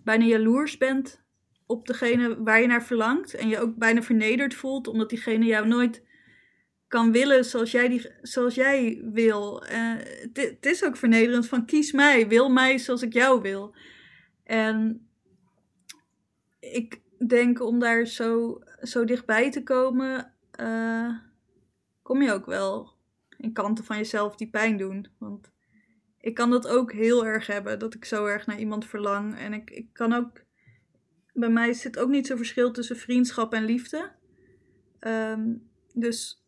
[0.05, 1.23] bijna jaloers bent
[1.66, 3.35] op degene waar je naar verlangt.
[3.35, 6.07] En je ook bijna vernederd voelt, omdat diegene jou nooit
[6.88, 9.64] kan willen zoals jij, die, zoals jij wil.
[9.73, 9.94] Uh,
[10.33, 13.75] het is ook vernederend van kies mij, wil mij zoals ik jou wil.
[14.44, 15.09] En
[16.61, 21.18] ik denk om daar zo, zo dichtbij te komen, uh,
[22.03, 22.92] kom je ook wel
[23.37, 25.09] in kanten van jezelf die pijn doen.
[25.18, 25.53] Want
[26.29, 29.38] ik kan dat ook heel erg hebben, dat ik zo erg naar iemand verlang.
[29.38, 30.45] En ik, ik kan ook,
[31.33, 34.11] bij mij zit ook niet zo'n verschil tussen vriendschap en liefde.
[35.01, 36.47] Um, dus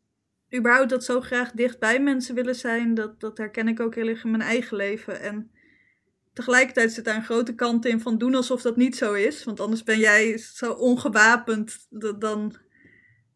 [0.55, 4.09] überhaupt dat zo graag dicht bij mensen willen zijn, dat, dat herken ik ook heel
[4.09, 5.21] erg in mijn eigen leven.
[5.21, 5.51] En
[6.33, 9.45] tegelijkertijd zit daar een grote kant in van doen alsof dat niet zo is.
[9.45, 11.87] Want anders ben jij zo ongewapend,
[12.19, 12.57] dan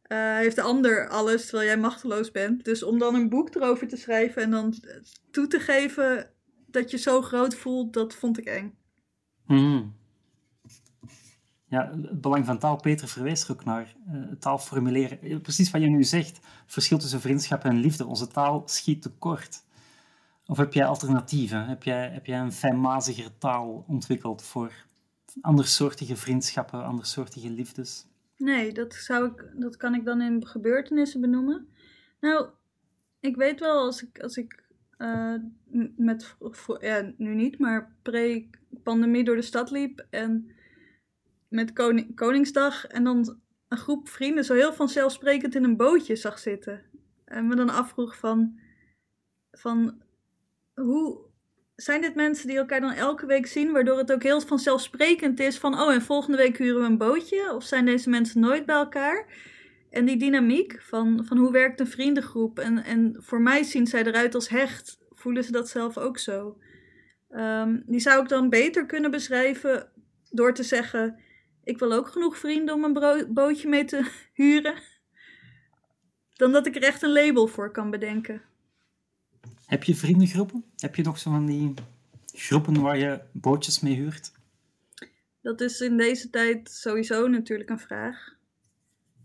[0.08, 2.64] uh, heeft de ander alles terwijl jij machteloos bent.
[2.64, 4.74] Dus om dan een boek erover te schrijven en dan
[5.30, 6.33] toe te geven
[6.74, 8.74] dat je zo groot voelt, dat vond ik eng.
[9.46, 9.94] Mm.
[11.68, 13.94] Ja, het belang van taal, Peter verwijst er ook naar.
[14.12, 15.40] Uh, taal formuleren.
[15.40, 16.40] Precies wat je nu zegt.
[16.66, 18.06] Verschil tussen vriendschap en liefde.
[18.06, 19.64] Onze taal schiet tekort.
[20.46, 21.66] Of heb jij alternatieven?
[21.66, 24.72] Heb jij, heb jij een fijnmazigere taal ontwikkeld voor
[25.40, 28.06] andersoortige vriendschappen, andersoortige liefdes?
[28.36, 31.68] Nee, dat, zou ik, dat kan ik dan in gebeurtenissen benoemen.
[32.20, 32.48] Nou,
[33.20, 34.63] ik weet wel als ik, als ik
[35.04, 35.34] uh,
[35.96, 36.36] met,
[36.80, 40.50] ja, nu niet, maar pre-pandemie door de stad liep en
[41.48, 46.38] met Koning, Koningsdag en dan een groep vrienden zo heel vanzelfsprekend in een bootje zag
[46.38, 46.82] zitten.
[47.24, 48.58] En me dan afvroeg van,
[49.50, 50.02] van
[50.74, 51.20] hoe
[51.76, 55.58] zijn dit mensen die elkaar dan elke week zien, waardoor het ook heel vanzelfsprekend is
[55.58, 57.54] van, oh en volgende week huren we een bootje?
[57.54, 59.26] Of zijn deze mensen nooit bij elkaar?
[59.94, 64.04] En die dynamiek van, van hoe werkt een vriendengroep en, en voor mij zien zij
[64.04, 66.58] eruit als hecht, voelen ze dat zelf ook zo.
[67.30, 69.88] Um, die zou ik dan beter kunnen beschrijven
[70.30, 71.18] door te zeggen,
[71.64, 74.74] ik wil ook genoeg vrienden om een bootje mee te huren,
[76.32, 78.42] dan dat ik er echt een label voor kan bedenken.
[79.66, 80.64] Heb je vriendengroepen?
[80.76, 81.74] Heb je nog zo van die
[82.32, 84.32] groepen waar je bootjes mee huurt?
[85.42, 88.34] Dat is in deze tijd sowieso natuurlijk een vraag.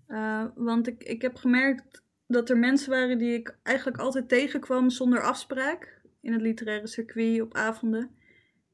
[0.10, 4.90] Uh, want ik, ik heb gemerkt dat er mensen waren die ik eigenlijk altijd tegenkwam
[4.90, 8.10] zonder afspraak in het literaire circuit op avonden.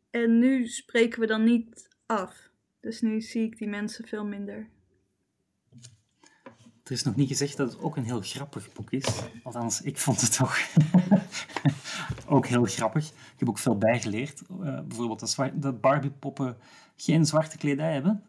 [0.09, 2.49] En nu spreken we dan niet af.
[2.79, 4.69] Dus nu zie ik die mensen veel minder.
[6.83, 9.23] Er is nog niet gezegd dat het ook een heel grappig boek is.
[9.43, 10.57] Althans, ik vond het toch
[12.35, 13.07] ook heel grappig.
[13.07, 14.41] Ik heb ook veel bijgeleerd.
[14.49, 16.57] Uh, bijvoorbeeld dat, dat Barbie-poppen
[16.95, 18.23] geen zwarte kledij hebben.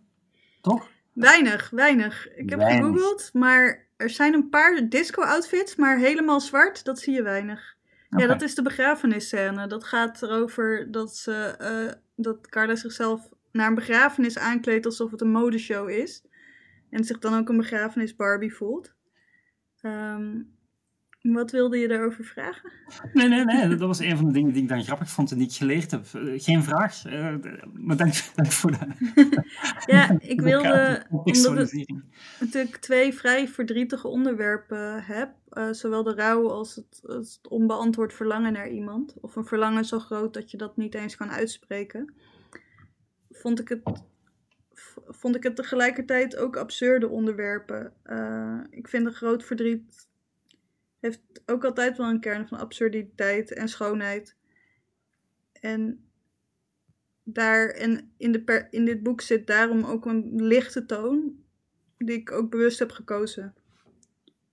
[0.61, 0.89] Toch?
[1.17, 2.29] Weinig, weinig.
[2.35, 2.87] Ik heb weinig.
[2.87, 7.77] gegoogeld, maar er zijn een paar disco-outfits, maar helemaal zwart, dat zie je weinig.
[8.09, 9.67] Ja, dat is de begrafenisscène.
[9.67, 15.21] Dat gaat erover dat, ze, uh, dat Carla zichzelf naar een begrafenis aankleedt alsof het
[15.21, 16.25] een modeshow is.
[16.91, 18.95] En zich dan ook een begrafenis Barbie voelt.
[19.83, 20.56] Um,
[21.33, 22.73] wat wilde je daarover vragen?
[23.13, 23.69] Nee, nee, nee.
[23.69, 25.91] Dat was een van de dingen die ik dan grappig vond en die ik geleerd
[25.91, 26.05] heb.
[26.15, 27.35] Eh, geen vraag, uh,
[27.73, 28.79] maar dank, dank voor de.
[29.95, 31.07] ja, ik wilde.
[31.11, 31.95] Omdat ik
[32.41, 35.35] natuurlijk twee vrij verdrietige onderwerpen heb.
[35.51, 39.15] Uh, zowel de rouw als het, als het onbeantwoord verlangen naar iemand.
[39.21, 42.15] Of een verlangen zo groot dat je dat niet eens kan uitspreken.
[43.31, 43.83] Vond ik het
[45.09, 47.93] vond ik het tegelijkertijd ook absurde onderwerpen.
[48.05, 50.06] Uh, ik vind een groot verdriet
[51.07, 54.37] heeft ook altijd wel een kern van absurditeit en schoonheid.
[55.53, 56.05] En
[57.23, 61.45] daar en in, de in dit boek zit daarom ook een lichte toon,
[61.99, 63.55] die ik ook bewust heb gekozen.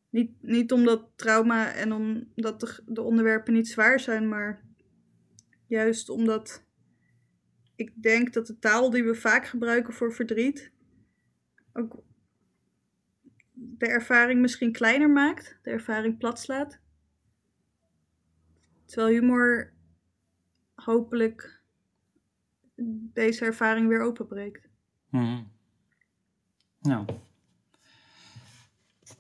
[0.09, 4.63] Niet, niet omdat trauma en omdat de, de onderwerpen niet zwaar zijn, maar
[5.67, 6.63] juist omdat
[7.75, 10.71] ik denk dat de taal die we vaak gebruiken voor verdriet
[11.73, 12.03] ook
[13.77, 16.79] de ervaring misschien kleiner maakt, de ervaring plat slaat.
[18.85, 19.73] Terwijl humor
[20.75, 21.61] hopelijk
[23.13, 24.67] deze ervaring weer openbreekt.
[25.09, 25.51] Mm
[26.79, 27.05] Nou.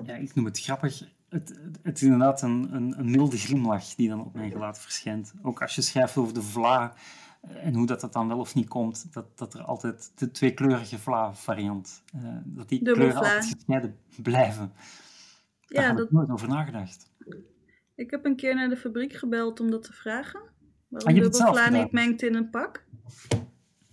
[0.05, 1.11] Ja, ik noem het grappig.
[1.29, 5.33] Het, het, is inderdaad een, een, een milde glimlach die dan op mijn gelaat verschijnt.
[5.41, 6.95] Ook als je schrijft over de vla
[7.47, 10.99] en hoe dat, dat dan wel of niet komt, dat, dat er altijd de tweekleurige
[10.99, 14.71] vla-variant, uh, dat die kleuren altijd gescheiden blijven.
[15.67, 16.05] Daar ja, heb dat...
[16.05, 17.11] ik nooit over nagedacht.
[17.95, 20.41] Ik heb een keer naar de fabriek gebeld om dat te vragen.
[20.87, 22.85] Waarom ah, vla niet mengt in een pak.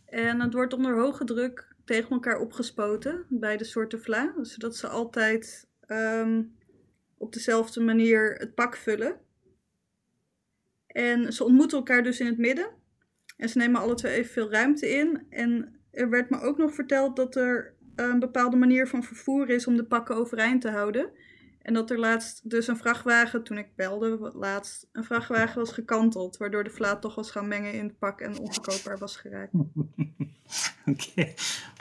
[0.04, 4.34] En het wordt onder hoge druk tegen elkaar opgespoten, beide soorten vla.
[4.42, 6.54] Zodat ze altijd um,
[7.16, 9.16] op dezelfde manier het pak vullen.
[10.86, 12.78] En ze ontmoeten elkaar dus in het midden.
[13.40, 15.26] En ze nemen alle twee evenveel ruimte in.
[15.30, 19.66] En er werd me ook nog verteld dat er een bepaalde manier van vervoer is
[19.66, 21.10] om de pakken overeind te houden.
[21.62, 26.36] En dat er laatst dus een vrachtwagen, toen ik belde, laatst een vrachtwagen was gekanteld.
[26.36, 29.52] Waardoor de vlaat toch was gaan mengen in het pak en onverkoopbaar was geraakt.
[30.86, 31.32] Oké.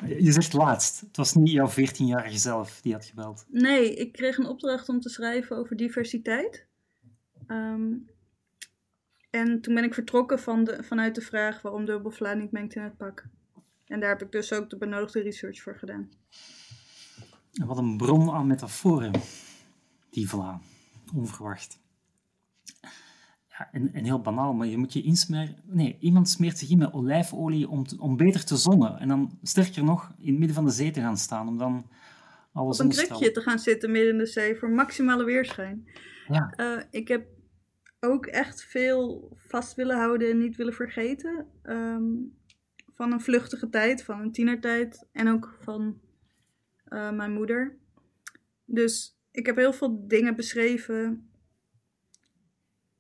[0.05, 0.99] Je zegt laatst.
[0.99, 3.45] Het was niet jouw 14-jarige zelf die had gebeld.
[3.47, 6.67] Nee, ik kreeg een opdracht om te schrijven over diversiteit.
[7.47, 8.07] Um,
[9.29, 12.81] en toen ben ik vertrokken van de, vanuit de vraag waarom vla niet mengt in
[12.81, 13.25] het pak.
[13.85, 16.09] En daar heb ik dus ook de benodigde research voor gedaan.
[17.51, 19.11] Wat een bron aan metaforen,
[20.09, 20.61] die vla.
[21.15, 21.79] Onverwacht.
[23.47, 25.55] Ja, en, en, heel banaal, maar je moet je insmeren.
[25.65, 28.99] Nee, iemand smeert zich in met olijfolie om, om beter te zonnen.
[28.99, 31.47] En dan sterker nog, in het midden van de zee te gaan staan.
[31.47, 31.89] Om dan
[32.53, 35.87] alles Op een krukje te gaan zitten midden in de zee voor maximale weerschijn.
[36.27, 36.53] Ja.
[36.57, 37.27] Uh, ik heb
[37.99, 41.47] ook echt veel vast willen houden en niet willen vergeten.
[41.63, 42.37] Um,
[42.99, 46.01] van een vluchtige tijd, van een tienertijd en ook van
[46.83, 47.77] eh, mijn moeder.
[48.65, 51.29] Dus ik heb heel veel dingen beschreven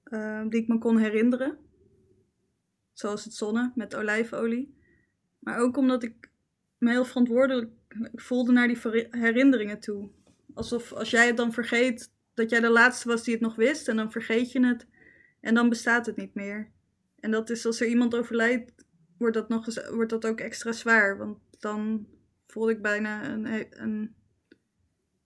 [0.03, 1.57] eh, die ik me kon herinneren.
[2.91, 4.77] Zoals het zonne met olijfolie.
[5.39, 6.31] Maar ook omdat ik
[6.77, 7.71] me heel verantwoordelijk
[8.13, 10.09] voelde naar die herinneringen toe.
[10.53, 13.87] Alsof als jij het dan vergeet, dat jij de laatste was die het nog wist.
[13.87, 14.87] En dan vergeet je het.
[15.39, 16.71] En dan bestaat het niet meer.
[17.19, 18.85] En dat is als er iemand overlijdt,
[19.17, 21.17] wordt dat, nog eens, wordt dat ook extra zwaar.
[21.17, 22.07] Want dan
[22.47, 24.15] voel ik bijna een, een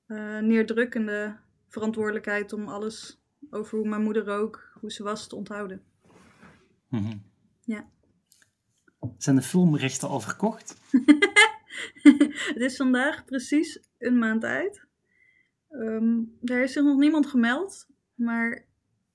[0.08, 5.82] uh, neerdrukkende verantwoordelijkheid om alles over hoe mijn moeder ook, hoe ze was, te onthouden.
[6.90, 7.18] Mhm.
[7.62, 7.90] Ja.
[9.18, 10.78] Zijn de filmrechten al verkocht?
[12.54, 14.83] het is vandaag precies een maand uit.
[15.76, 18.66] Um, er is zich nog niemand gemeld, maar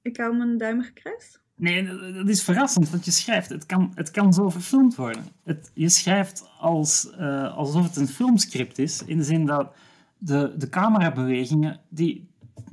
[0.02, 1.40] ik hou mijn duimen gekruist.
[1.56, 5.24] Nee, dat is verrassend, want je schrijft, het kan, het kan zo verfilmd worden.
[5.44, 9.74] Het, je schrijft als, uh, alsof het een filmscript is, in de zin dat
[10.18, 12.28] de, de camerabewegingen, die,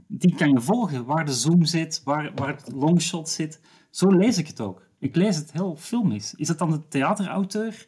[0.07, 1.05] die kan je volgen.
[1.05, 3.61] Waar de zoom zit, waar, waar het longshot zit.
[3.89, 4.87] Zo lees ik het ook.
[4.99, 6.33] Ik lees het heel filmisch.
[6.35, 7.87] Is het dan de theaterauteur,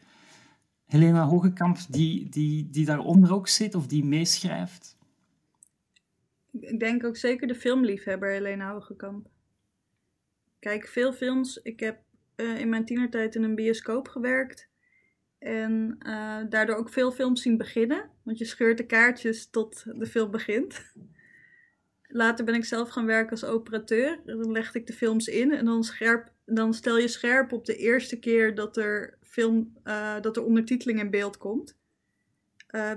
[0.86, 4.97] Helena Hogekamp, die, die, die daaronder ook zit of die meeschrijft?
[6.68, 9.28] Ik denk ook zeker de filmliefhebber Helena Hogekamp
[10.60, 11.58] kijk veel films.
[11.58, 12.00] Ik heb
[12.36, 14.70] uh, in mijn tienertijd in een bioscoop gewerkt.
[15.40, 18.10] En uh, daardoor ook veel films zien beginnen.
[18.24, 20.94] Want je scheurt de kaartjes tot de film begint.
[22.08, 24.20] Later ben ik zelf gaan werken als operateur.
[24.26, 27.76] Dan legde ik de films in en dan, scherp, dan stel je scherp op de
[27.76, 31.78] eerste keer dat er, film, uh, dat er ondertiteling in beeld komt.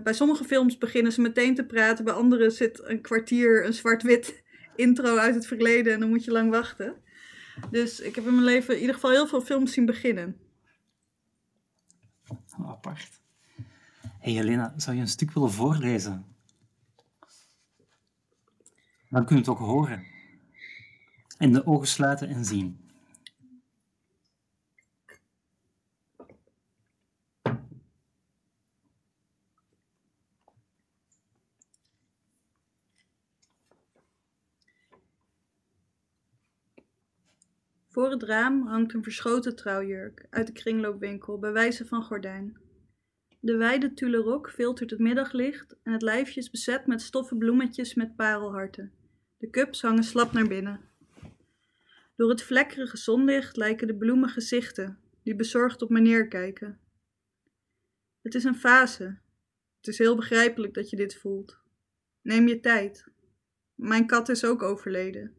[0.02, 2.04] Bij sommige films beginnen ze meteen te praten.
[2.04, 4.42] Bij andere zit een kwartier een zwart-wit
[4.76, 6.94] intro uit het verleden en dan moet je lang wachten.
[7.70, 10.36] Dus ik heb in mijn leven in ieder geval heel veel films zien beginnen.
[12.28, 13.20] Oh, apart.
[14.18, 16.24] hey Helena, zou je een stuk willen voorlezen?
[19.10, 20.04] Dan kun je het ook horen.
[21.38, 22.89] En de ogen sluiten en zien.
[38.00, 42.58] Voor het raam hangt een verschoten trouwjurk uit de kringloopwinkel bij wijze van gordijn.
[43.40, 47.94] De wijde tulle rok filtert het middaglicht en het lijfje is bezet met stoffen bloemetjes
[47.94, 48.92] met parelharten.
[49.36, 50.80] De cups hangen slap naar binnen.
[52.16, 56.80] Door het vlekkerige zonlicht lijken de bloemen gezichten die bezorgd op me neerkijken.
[58.22, 59.18] Het is een fase.
[59.76, 61.58] Het is heel begrijpelijk dat je dit voelt.
[62.22, 63.04] Neem je tijd.
[63.74, 65.34] Mijn kat is ook overleden.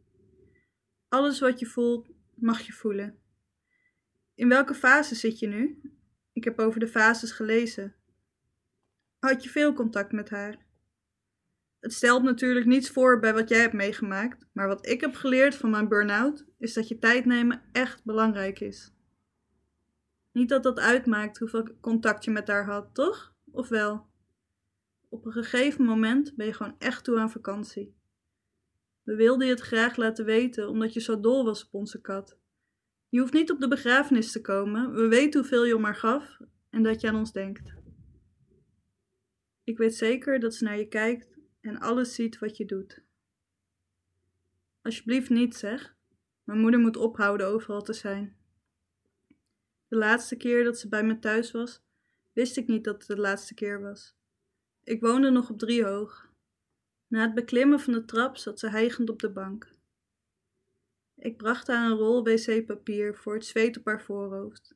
[1.07, 3.19] Alles wat je voelt mag je voelen.
[4.35, 5.81] In welke fase zit je nu?
[6.33, 7.95] Ik heb over de fases gelezen.
[9.19, 10.65] Had je veel contact met haar?
[11.79, 15.55] Het stelt natuurlijk niets voor bij wat jij hebt meegemaakt, maar wat ik heb geleerd
[15.55, 18.93] van mijn burn-out is dat je tijd nemen echt belangrijk is.
[20.31, 23.35] Niet dat dat uitmaakt hoeveel contact je met haar had, toch?
[23.51, 24.09] Of wel?
[25.09, 27.95] Op een gegeven moment ben je gewoon echt toe aan vakantie.
[29.03, 32.37] We wilden je het graag laten weten omdat je zo dol was op onze kat.
[33.09, 34.93] Je hoeft niet op de begrafenis te komen.
[34.93, 37.73] We weten hoeveel je om haar gaf en dat je aan ons denkt.
[39.63, 43.03] Ik weet zeker dat ze naar je kijkt en alles ziet wat je doet.
[44.81, 45.95] Alsjeblieft niet, zeg.
[46.43, 48.37] Mijn moeder moet ophouden overal te zijn.
[49.87, 51.83] De laatste keer dat ze bij me thuis was,
[52.33, 54.15] wist ik niet dat het de laatste keer was.
[54.83, 56.30] Ik woonde nog op driehoog.
[57.11, 59.73] Na het beklimmen van de trap zat ze hijgend op de bank.
[61.15, 64.75] Ik bracht haar een rol wc-papier voor het zweet op haar voorhoofd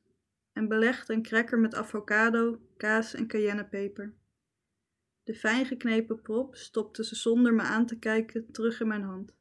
[0.54, 4.13] en belegde een cracker met avocado, kaas en cayennepeper.
[5.24, 9.36] De fijn geknepen prop stopte ze zonder me aan te kijken terug in mijn hand.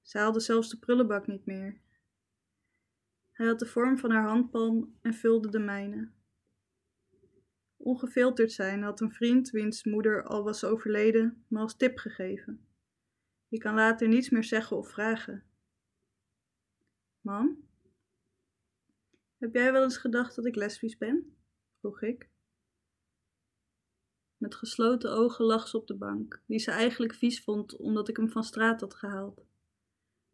[0.00, 1.80] Ze haalde zelfs de prullenbak niet meer.
[3.30, 6.10] Hij had de vorm van haar handpalm en vulde de mijne.
[7.78, 12.66] Ongefilterd zijn had een vriend, wiens moeder al was overleden, me als tip gegeven.
[13.48, 15.44] Je kan later niets meer zeggen of vragen.
[17.20, 17.66] Mam?
[19.36, 21.36] Heb jij wel eens gedacht dat ik lesbisch ben?
[21.78, 22.28] vroeg ik.
[24.36, 28.16] Met gesloten ogen lag ze op de bank, die ze eigenlijk vies vond omdat ik
[28.16, 29.46] hem van straat had gehaald.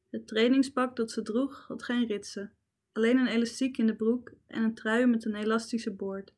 [0.08, 2.56] Het trainingspak dat ze droeg had geen ritsen,
[2.92, 6.34] alleen een elastiek in de broek en een trui met een elastische boord.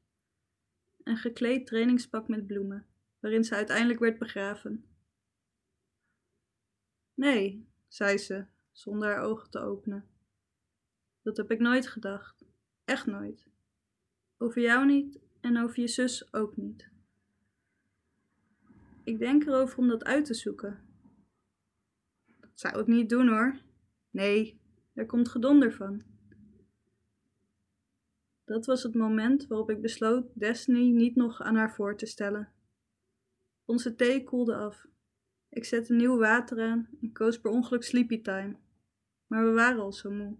[1.06, 2.86] Een gekleed trainingspak met bloemen,
[3.20, 4.84] waarin ze uiteindelijk werd begraven.
[7.14, 10.08] Nee, zei ze, zonder haar ogen te openen.
[11.22, 12.44] Dat heb ik nooit gedacht.
[12.84, 13.48] Echt nooit.
[14.38, 16.88] Over jou niet en over je zus ook niet.
[19.04, 20.80] Ik denk erover om dat uit te zoeken.
[22.40, 23.60] Dat zou ik niet doen hoor.
[24.10, 24.60] Nee,
[24.92, 26.02] er komt gedonder van.
[28.46, 32.52] Dat was het moment waarop ik besloot Destiny niet nog aan haar voor te stellen.
[33.64, 34.86] Onze thee koelde af.
[35.48, 38.56] Ik zette nieuw water aan en koos per ongeluk sleepy time.
[39.26, 40.36] Maar we waren al zo moe.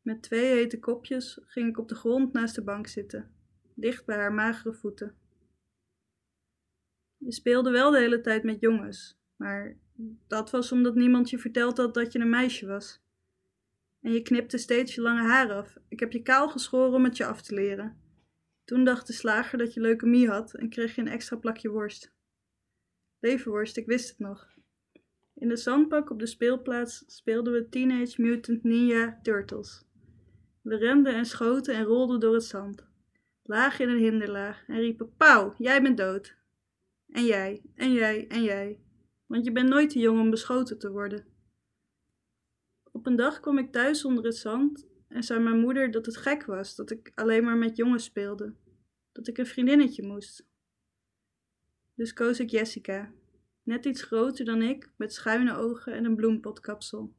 [0.00, 3.30] Met twee hete kopjes ging ik op de grond naast de bank zitten,
[3.74, 5.16] dicht bij haar magere voeten.
[7.16, 9.78] Je speelde wel de hele tijd met jongens, maar
[10.26, 13.03] dat was omdat niemand je verteld had dat je een meisje was.
[14.04, 15.76] En je knipte steeds je lange haar af.
[15.88, 17.96] Ik heb je kaal geschoren om het je af te leren.
[18.64, 22.12] Toen dacht de slager dat je leukemie had en kreeg je een extra plakje worst.
[23.20, 24.48] Leverworst, ik wist het nog.
[25.34, 29.84] In de zandbak op de speelplaats speelden we Teenage Mutant Ninja Turtles.
[30.62, 32.86] We renden en schoten en rolden door het zand.
[33.42, 36.36] Lagen in een hinderlaag en riepen: Pauw, jij bent dood.
[37.08, 38.80] En jij, en jij, en jij.
[39.26, 41.33] Want je bent nooit te jong om beschoten te worden.
[42.94, 46.16] Op een dag kwam ik thuis onder het zand en zei mijn moeder dat het
[46.16, 48.54] gek was dat ik alleen maar met jongens speelde.
[49.12, 50.46] Dat ik een vriendinnetje moest.
[51.94, 53.12] Dus koos ik Jessica,
[53.62, 57.14] net iets groter dan ik, met schuine ogen en een bloempotkapsel.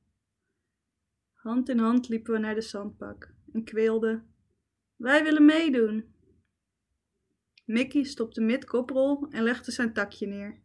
[1.34, 4.34] Hand in hand liepen we naar de zandbak en kweelden:
[4.96, 6.14] Wij willen meedoen!
[7.66, 10.62] Mickey stopte mid-koprol en legde zijn takje neer.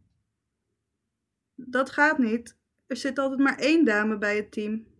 [1.55, 2.57] Dat gaat niet.
[2.85, 4.90] Er zit altijd maar één dame bij het team.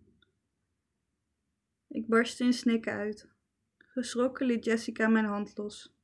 [1.92, 3.28] Ik barstte in snikken uit.
[3.78, 5.94] Geschrokken liet Jessica mijn hand los.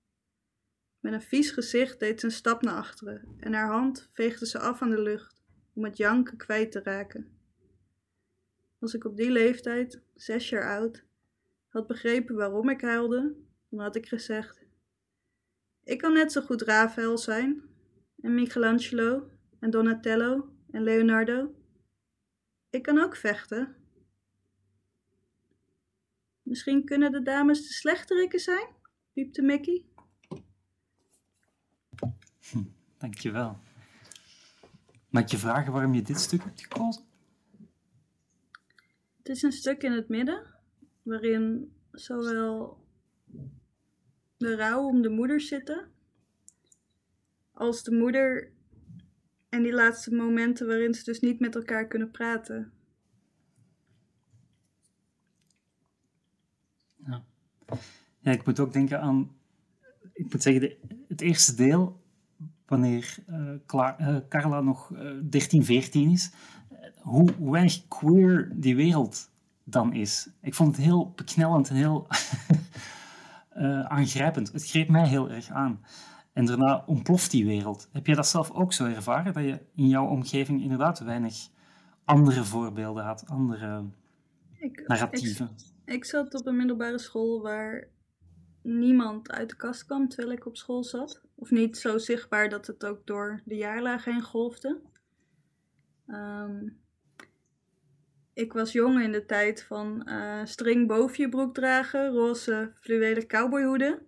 [1.01, 4.59] Met een vies gezicht deed ze een stap naar achteren en haar hand veegde ze
[4.59, 5.43] af aan de lucht
[5.75, 7.39] om het janken kwijt te raken.
[8.79, 11.05] Als ik op die leeftijd, zes jaar oud,
[11.69, 13.35] had begrepen waarom ik huilde,
[13.69, 14.67] dan had ik gezegd:
[15.85, 17.63] Ik kan net zo goed Raphaël zijn,
[18.21, 21.55] en Michelangelo, en Donatello, en Leonardo.
[22.71, 23.78] Ik kan ook vechten.
[26.49, 28.69] Misschien kunnen de dames de slechterikken zijn?
[29.13, 29.85] piepte Mickey.
[32.51, 32.63] Hm,
[32.99, 33.59] dankjewel.
[35.09, 37.05] Mag ik je vragen waarom je dit stuk hebt gekozen?
[39.17, 40.55] Het is een stuk in het midden,
[41.03, 42.85] waarin zowel
[44.37, 45.93] de rouw om de moeder zitten,
[47.53, 48.53] als de moeder
[49.49, 52.73] en die laatste momenten waarin ze dus niet met elkaar kunnen praten.
[58.19, 59.31] Ja, ik moet ook denken aan,
[60.13, 60.77] ik moet zeggen, de,
[61.09, 62.01] het eerste deel,
[62.67, 66.33] wanneer uh, Carla nog uh, 13, 14 is,
[66.99, 69.31] hoe, hoe weinig queer die wereld
[69.65, 70.29] dan is.
[70.41, 72.07] Ik vond het heel beknellend en heel
[73.89, 74.53] aangrijpend.
[74.53, 75.81] Het greep mij heel erg aan.
[76.33, 77.89] En daarna ontploft die wereld.
[77.93, 79.33] Heb je dat zelf ook zo ervaren?
[79.33, 81.49] Dat je in jouw omgeving inderdaad weinig
[82.05, 83.85] andere voorbeelden had, andere
[84.59, 85.51] ik, narratieven?
[85.57, 87.89] Ik, ik zat op een middelbare school waar
[88.63, 91.23] niemand uit de kast kwam terwijl ik op school zat.
[91.35, 94.81] Of niet zo zichtbaar dat het ook door de jaarlagen heen golfde.
[96.07, 96.81] Um,
[98.35, 103.27] ik was jong in de tijd van uh, string boven je broek dragen, roze fluwelen
[103.27, 104.07] cowboyhoeden.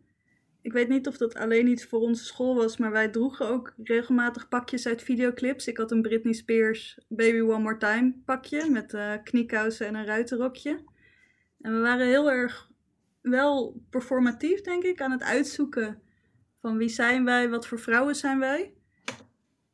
[0.63, 3.75] Ik weet niet of dat alleen iets voor onze school was, maar wij droegen ook
[3.83, 5.67] regelmatig pakjes uit videoclips.
[5.67, 10.07] Ik had een Britney Spears Baby One More Time pakje met uh, kniekousen en een
[10.07, 10.90] ruitenrokje.
[11.61, 12.71] En we waren heel erg
[13.21, 16.03] wel performatief, denk ik, aan het uitzoeken
[16.61, 18.75] van wie zijn wij, wat voor vrouwen zijn wij.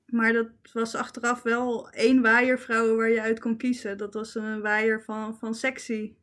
[0.07, 3.99] Maar dat was achteraf wel één waaiervrouw waar je uit kon kiezen.
[3.99, 6.15] Dat was een waaier van, van sexy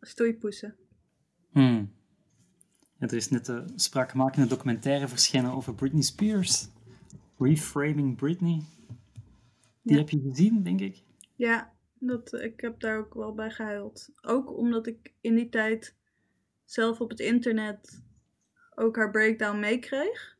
[0.00, 0.76] stoeipoesen.
[1.50, 1.92] Hmm.
[2.98, 6.68] Er is net een spraakmakende documentaire verschenen over Britney Spears.
[7.38, 8.62] Reframing Britney.
[9.82, 11.02] Die heb je gezien, denk ik.
[11.34, 14.10] Ja, dat, ik heb daar ook wel bij gehuild.
[14.20, 15.96] Ook omdat ik in die tijd
[16.64, 18.02] zelf op het internet
[18.74, 20.36] ook haar breakdown meekreeg.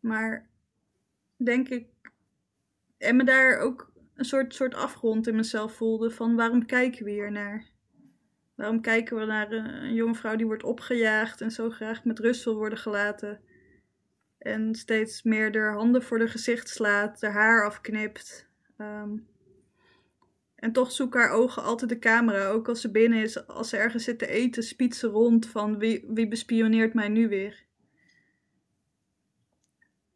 [0.00, 0.50] Maar
[1.36, 1.86] denk ik.
[2.98, 7.10] En me daar ook een soort, soort afgrond in mezelf voelde van waarom kijken we
[7.10, 7.72] hier naar?
[8.54, 12.44] Waarom kijken we naar een, jonge vrouw die wordt opgejaagd en zo graag met rust
[12.44, 13.40] wil worden gelaten?
[14.38, 18.48] En steeds meer de handen voor de gezicht slaat, haar haar afknipt.
[18.76, 19.16] Ehm,
[20.64, 22.48] en toch zoeken haar ogen altijd de camera.
[22.48, 25.78] Ook als ze binnen is, als ze ergens zit te eten, spiet ze rond van
[25.78, 27.64] wie, wie bespioneert mij nu weer.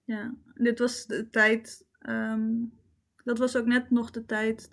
[0.05, 1.87] Ja, dit was de tijd.
[1.99, 2.51] Ehm,
[3.25, 4.73] dat was ook net nog de tijd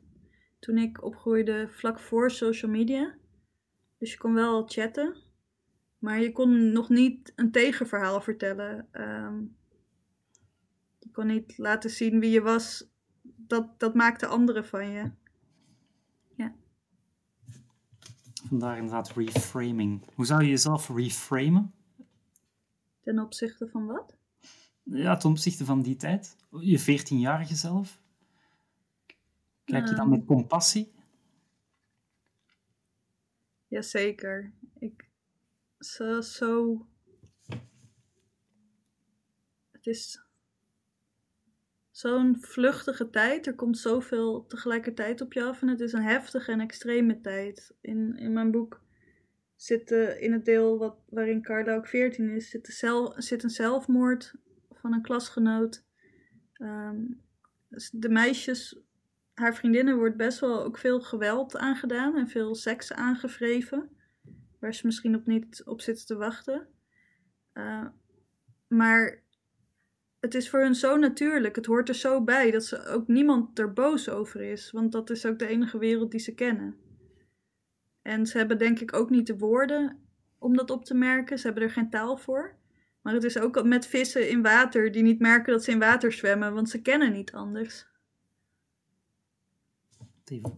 [0.59, 3.15] toen ik opgroeide vlak voor social media.
[3.97, 5.15] Dus je kon wel chatten.
[5.99, 8.87] Maar je kon nog niet een tegenverhaal vertellen.
[8.91, 9.41] Ehm,
[10.99, 12.89] je kon niet laten zien wie je was.
[13.21, 15.11] Dat, dat maakte anderen van je.
[18.47, 20.01] Vandaar inderdaad reframing.
[20.15, 21.73] Hoe zou je jezelf reframen?
[23.01, 24.17] Ten opzichte van wat?
[24.83, 26.35] Ja, ten opzichte van die tijd.
[26.59, 28.01] Je 14-jarige zelf.
[29.63, 30.09] Kijk je dan Ehm.
[30.09, 30.93] met compassie?
[33.67, 34.53] Jazeker.
[34.79, 35.09] Ik.
[35.79, 36.21] Zo.
[36.21, 36.85] zo...
[39.71, 40.24] Het is.
[41.95, 43.47] Zo'n vluchtige tijd.
[43.47, 45.61] Er komt zoveel tegelijkertijd op je af.
[45.61, 47.75] En het is een heftige en extreme tijd.
[47.81, 48.81] In, in mijn boek
[49.55, 53.49] zit eh, in het deel wat, waarin Carla ook 14 is, zit, de zit een
[53.49, 54.33] zelfmoord
[54.71, 55.85] van een klasgenoot.
[56.53, 57.03] Ehm,
[57.91, 58.79] de meisjes,
[59.33, 63.89] haar vriendinnen, wordt best wel ook veel geweld aangedaan en veel seks aangevreven.
[64.59, 66.67] Waar ze misschien op niet op zitten te wachten.
[67.53, 67.87] Eh,
[68.67, 69.23] maar
[70.25, 71.55] het is voor hun zo natuurlijk.
[71.55, 74.71] Het hoort er zo bij dat ze ook niemand er boos over is.
[74.71, 76.75] Want dat is ook de enige wereld die ze kennen.
[78.01, 79.99] En ze hebben denk ik ook niet de woorden
[80.37, 81.39] om dat op te merken.
[81.39, 82.55] Ze hebben er geen taal voor.
[83.01, 86.11] Maar het is ook met vissen in water die niet merken dat ze in water
[86.11, 87.87] zwemmen, want ze kennen niet anders.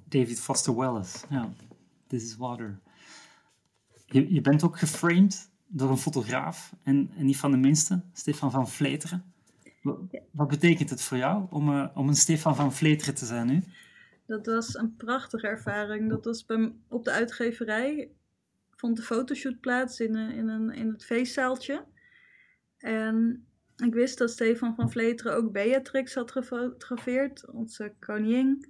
[0.10, 1.26] David- Foster Wallace.
[1.30, 1.54] Ja,
[2.08, 2.80] This is Water.
[4.06, 6.74] Je, je bent ook geframed door een fotograaf.
[6.84, 9.34] En, en niet van de minste, Stefan van Vleteren.
[10.32, 13.64] Wat, betekent het voor jou om, eh, om een Stefan van Vleteren te zijn nu?
[14.26, 16.10] Dat was een prachtige ervaring.
[16.10, 18.12] Dat was bij, op de uitgeverij.
[18.70, 21.86] Vond de fotoshoot plaats in, een, in, een, in het feestzaaltje.
[22.78, 28.66] En ik wist dat Stefan van Vleteren ook Beatrix had gefotografeerd, onze koningin.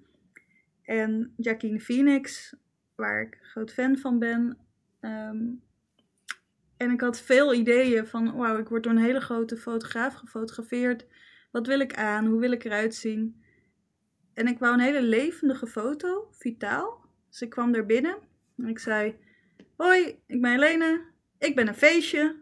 [0.81, 2.55] En Jacqueline Phoenix,
[2.95, 4.57] waar ik groot fan van ben.
[4.99, 5.45] Ehm,
[6.77, 11.05] en ik had veel ideeën van, wauw, ik word door een hele grote fotograaf gefotografeerd.
[11.51, 12.25] Wat wil ik aan?
[12.25, 13.43] Hoe wil ik eruit zien?
[14.33, 17.05] En ik wou een hele levendige foto, vitaal.
[17.29, 18.17] Dus ik kwam daar binnen
[18.57, 19.15] en ik zei:
[19.75, 21.01] Hoi, ik ben Helene,
[21.39, 22.35] ik ben een feestje.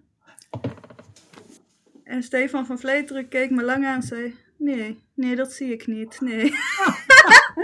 [2.04, 5.88] En Stefan van Vleteren keek me lang aan en zei: Nee, nee, dat zie ik
[5.88, 6.22] niet.
[6.22, 6.54] Nee.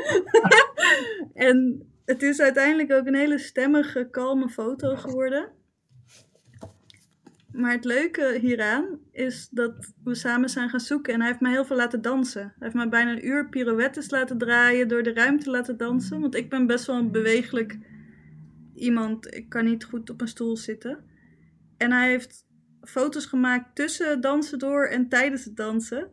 [1.34, 5.51] en het is uiteindelijk ook een hele stemmige, kalme foto geworden.
[7.54, 11.52] Maar het leuke hieraan is dat we samen zijn gaan zoeken en hij heeft mij
[11.52, 12.41] heel veel laten dansen.
[12.41, 16.20] Hij heeft mij bijna een uur pirouettes laten draaien, door de ruimte laten dansen.
[16.20, 17.78] Want ik ben best wel een bewegelijk
[18.76, 19.36] iemand.
[19.36, 21.04] Ik kan niet goed op een stoel zitten.
[21.78, 22.45] En hij heeft
[22.82, 26.12] foto's gemaakt tussen dansen door en tijdens het dansen.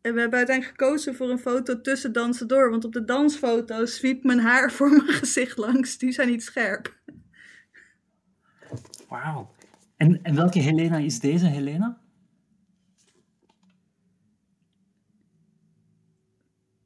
[0.00, 2.70] En we hebben uiteindelijk gekozen voor een foto tussen dansen door.
[2.70, 5.98] Want op de dansfoto zwiept mijn haar voor mijn gezicht langs.
[5.98, 6.94] Die zijn niet scherp.
[9.08, 9.53] Wauw.
[9.96, 12.02] En, en welke Helena is deze Helena?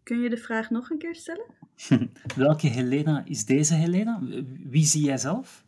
[0.03, 1.47] Kun je de vraag nog een keer stellen?
[2.37, 4.21] Welke Helena is deze Helena?
[4.63, 5.65] Wie zie jij zelf?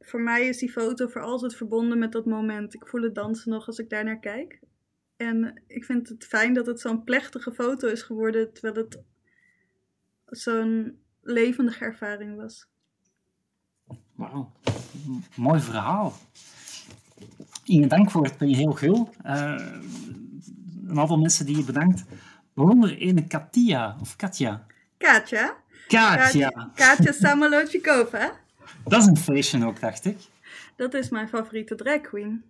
[0.00, 2.74] Voor mij is die foto voor altijd verbonden met dat moment.
[2.74, 4.60] Ik voel het dansen nog als ik daar naar kijk.
[5.16, 9.02] En ik vind het fijn dat het zo'n plechtige foto is geworden, terwijl het
[10.26, 12.68] zo'n levendige ervaring was.
[14.14, 14.52] Wauw,
[15.34, 16.12] mooi verhaal.
[17.64, 19.10] Inge, dank voor het ben je heel gul.
[19.22, 19.54] Eh,
[20.86, 22.04] een aantal mensen die je bedankt.
[22.52, 24.66] Waaronder ene Katia, of Katja.
[24.98, 25.56] Katja?
[25.88, 26.70] Katja.
[26.74, 28.32] Katja Samolojikova.
[28.84, 30.18] Dat is een feestje ook, dacht ik.
[30.76, 32.44] Dat is mijn favoriete drag queen.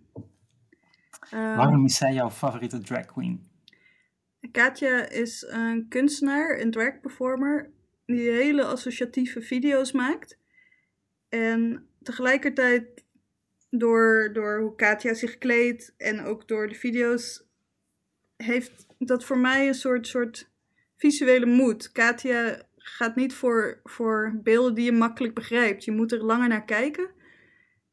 [1.29, 3.47] Ehm, Waarom is zij jouw favoriete drag queen?
[4.51, 7.69] Katja is een kunstenaar, een drag performer,
[8.05, 10.37] die hele associatieve video's maakt.
[11.29, 13.03] En tegelijkertijd,
[13.69, 17.43] door, door hoe Katja zich kleedt en ook door de video's,
[18.37, 20.49] heeft dat voor mij een soort, soort
[20.95, 21.91] visuele moed.
[21.91, 25.85] Katja gaat niet voor, voor beelden die je makkelijk begrijpt.
[25.85, 27.09] Je moet er langer naar kijken.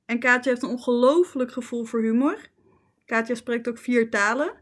[0.05, 2.49] En Katja heeft een ongelooflijk gevoel voor humor.
[3.05, 4.53] Katja spreekt ook vier talen.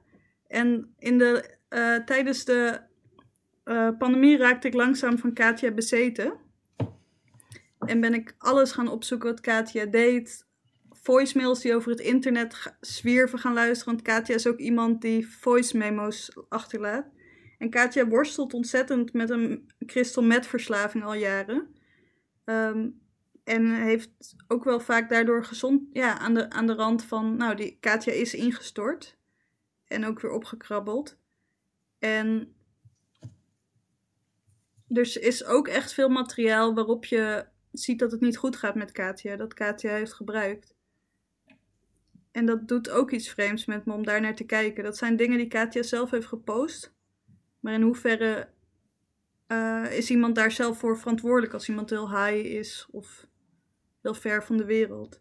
[0.47, 2.81] En in de, eh, tijdens de
[3.65, 6.33] eh, pandemie raakte ik langzaam van Katja bezeten.
[7.79, 10.47] En ben ik alles gaan opzoeken wat Katja deed.
[10.91, 13.95] Voicemails die over het internet zwierven gaan luisteren.
[13.95, 17.07] Want Katja is ook iemand die voice memo's achterlaat.
[17.59, 21.75] En Katja worstelt ontzettend met een crystal meth verslaving al jaren.
[22.45, 22.89] Ehm,
[23.45, 27.37] en heeft ook wel vaak daardoor gezond ja, aan, de, aan de rand van...
[27.37, 29.17] Nou, die Katja is ingestort.
[29.87, 31.19] En ook weer opgekrabbeld.
[31.99, 32.55] En
[34.89, 37.47] er is ook echt veel materiaal waarop je
[37.83, 40.75] ziet dat het niet goed gaat met Katja, dat Katja heeft gebruikt.
[42.31, 44.85] En dat doet ook iets vreemds met me om daar naar te kijken.
[44.85, 46.95] Dat zijn dingen die Katja zelf heeft gepost.
[47.61, 48.49] Maar in hoeverre
[49.49, 53.27] uh, is iemand daar zelf voor verantwoordelijk als iemand heel high is of
[54.03, 55.21] heel ver van de wereld?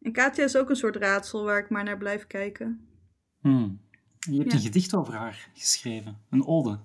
[0.00, 2.88] En Katja is ook een soort raadsel waar ik maar naar blijf kijken.
[3.40, 3.80] Hmm.
[4.18, 6.78] Je hebt een gedicht over haar geschreven, een ode.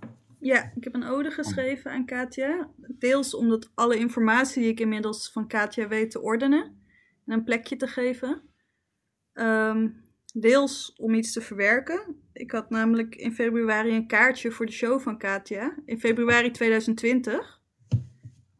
[0.43, 2.69] Ja, ik heb een ode geschreven aan Katja.
[2.77, 6.63] Deels omdat alle informatie die ik inmiddels van Katja weet te ordenen
[7.25, 8.41] en een plekje te geven.
[9.33, 9.89] Ehm,
[10.33, 12.21] deels om iets te verwerken.
[12.33, 15.75] Ik had namelijk in februari een kaartje voor de show van Katja.
[15.85, 17.61] In februari 2020.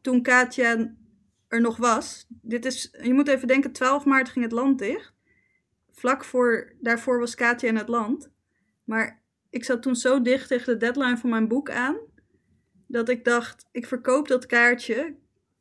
[0.00, 0.94] Toen Katja
[1.48, 2.26] er nog was.
[2.28, 5.14] Dit is, je moet even denken, 12 maart ging het land dicht.
[5.90, 8.30] Vlak voor, daarvoor was Katja in het land.
[8.84, 9.23] Maar
[9.54, 11.96] ik zat toen zo dicht tegen de deadline van mijn boek aan.
[12.86, 15.14] Dat ik dacht, ik verkoop dat kaartje.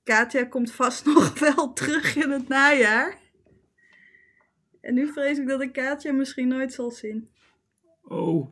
[0.04, 3.18] Katja komt vast nog wel terug in het najaar.
[4.82, 7.30] En nu vrees ik dat ik Katja misschien nooit zal zien.
[8.04, 8.48] Oh.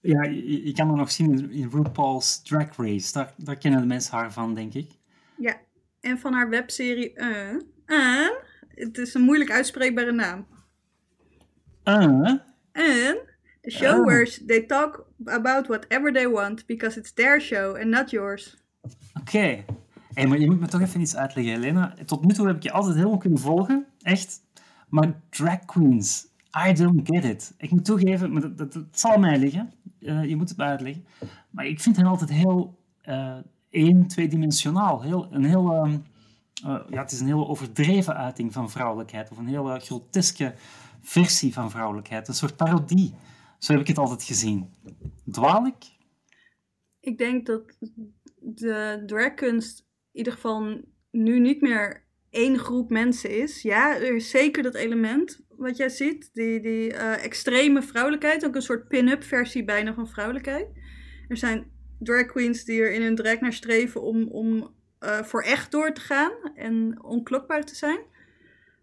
[0.00, 3.12] Ja, je, je kan haar nog zien in, RuPaul's Drag Race.
[3.12, 4.90] Daar, daar kennen de mensen haar van, denk ik.
[5.36, 5.60] Ja,
[6.00, 7.54] en van haar webserie uh,
[7.86, 8.28] uh,
[8.68, 10.46] Het is een moeilijk uitspreekbare naam.
[11.84, 12.34] Uh.
[12.72, 13.33] En
[13.64, 18.10] the show where they talk about whatever they want because it's their show and not
[18.10, 18.56] yours.
[19.20, 19.64] Oké.
[20.14, 21.94] Hey, maar je moet me toch even iets uitleggen, Helena.
[22.06, 23.86] Tot nu toe heb ik je altijd helemaal kunnen volgen.
[24.02, 24.42] Echt.
[24.88, 26.26] Maar drag queens,
[26.68, 27.54] I don't get it.
[27.58, 29.72] Ik moet toegeven, maar dat, dat, zal mij liggen.
[30.00, 31.06] Uh, je moet het uitleggen.
[31.50, 33.36] Maar ik vind hen altijd heel uh,
[33.70, 35.02] één, tweedimensionaal.
[35.02, 39.30] Heel, een heel, uh, ja, het is een heel overdreven uiting van vrouwelijkheid.
[39.30, 40.54] Of een hele groteske
[41.00, 42.28] versie van vrouwelijkheid.
[42.28, 43.14] Een soort parodie.
[43.64, 44.74] Zo heb ik het altijd gezien.
[45.30, 45.84] Dwaal ik?
[47.00, 47.78] Ik denk dat
[48.38, 53.62] de dragkunst in ieder geval nu niet meer één groep mensen is.
[53.62, 56.30] Ja, er is zeker dat element wat jij ziet.
[56.32, 58.46] Die, die uh, extreme vrouwelijkheid.
[58.46, 60.66] Ook een soort pin-up versie bijna van vrouwelijkheid.
[61.28, 65.42] Er zijn drag queens die er in hun drag naar streven om, om uh, voor
[65.42, 66.32] echt door te gaan.
[66.54, 68.00] En onklokbaar te zijn.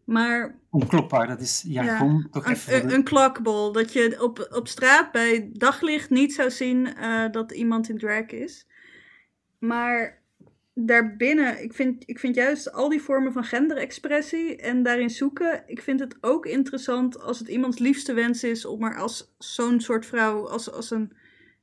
[0.04, 0.60] Maar...
[1.28, 2.18] Dat is jargon.
[2.18, 3.72] Ja, toch even een, een klokbol.
[3.72, 8.26] Dat je op, op straat bij daglicht niet zou zien uh, dat iemand in drag
[8.26, 8.68] is.
[9.60, 10.22] Maar
[10.74, 15.82] daarbinnen, ik vind, ik vind juist al die vormen van genderexpressie en daarin zoeken, ik
[15.82, 20.06] vind het ook interessant als het iemands liefste wens is om er als zo'n soort
[20.06, 21.14] vrouw, als, als een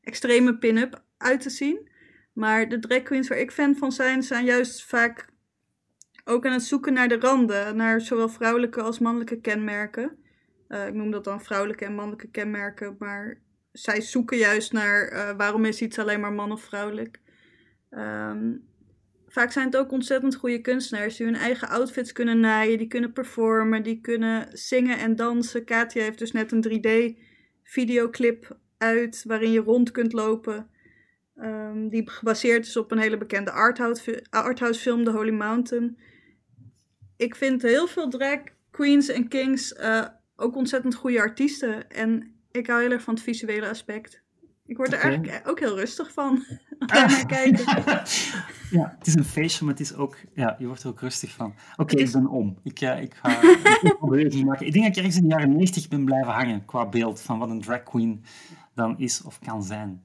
[0.03, 1.89] extreme pin-up uit te zien.
[2.33, 5.28] Maar de drag queens waar ik fan van zijn, zijn juist vaak
[6.29, 10.17] ook aan het zoeken naar de randen, naar zowel vrouwelijke als mannelijke kenmerken.
[10.69, 15.37] Uh, ik noem dat dan vrouwelijke en mannelijke kenmerken, maar zij zoeken juist naar uh,
[15.37, 17.21] waarom is iets alleen maar man of vrouwelijk.
[17.91, 18.67] Um,
[19.27, 23.13] vaak zijn het ook ontzettend goede kunstenaars die hun eigen outfits kunnen naaien, die kunnen
[23.13, 25.65] performen, die kunnen zingen en dansen.
[25.65, 27.19] Katia heeft dus net een 3D
[27.63, 30.71] videoclip uit waarin je rond kunt lopen.
[31.37, 35.99] Um, die gebaseerd is op een hele bekende arthouse, arthouse film, The Holy Mountain.
[37.19, 38.39] Ik vind heel veel drag
[38.71, 40.05] queens en kings uh,
[40.37, 41.91] ook ontzettend goede artiesten.
[41.91, 44.23] En ik hou heel erg van het visuele aspect.
[44.67, 46.45] Ik word er eigenlijk ook heel rustig van.
[47.27, 47.65] kijken.
[48.79, 51.31] ja, het is een feestje, maar het is ook, ja, je wordt er ook rustig
[51.31, 51.55] van.
[51.77, 52.59] Oké, ik ben om.
[52.63, 53.41] Ik, uh, ik ga
[54.01, 54.67] beweging maken.
[54.67, 57.39] Ik denk dat ik ergens in de jaren 90 ben blijven hangen qua beeld van
[57.39, 58.25] wat een drag queen
[58.75, 60.03] dan is of kan zijn.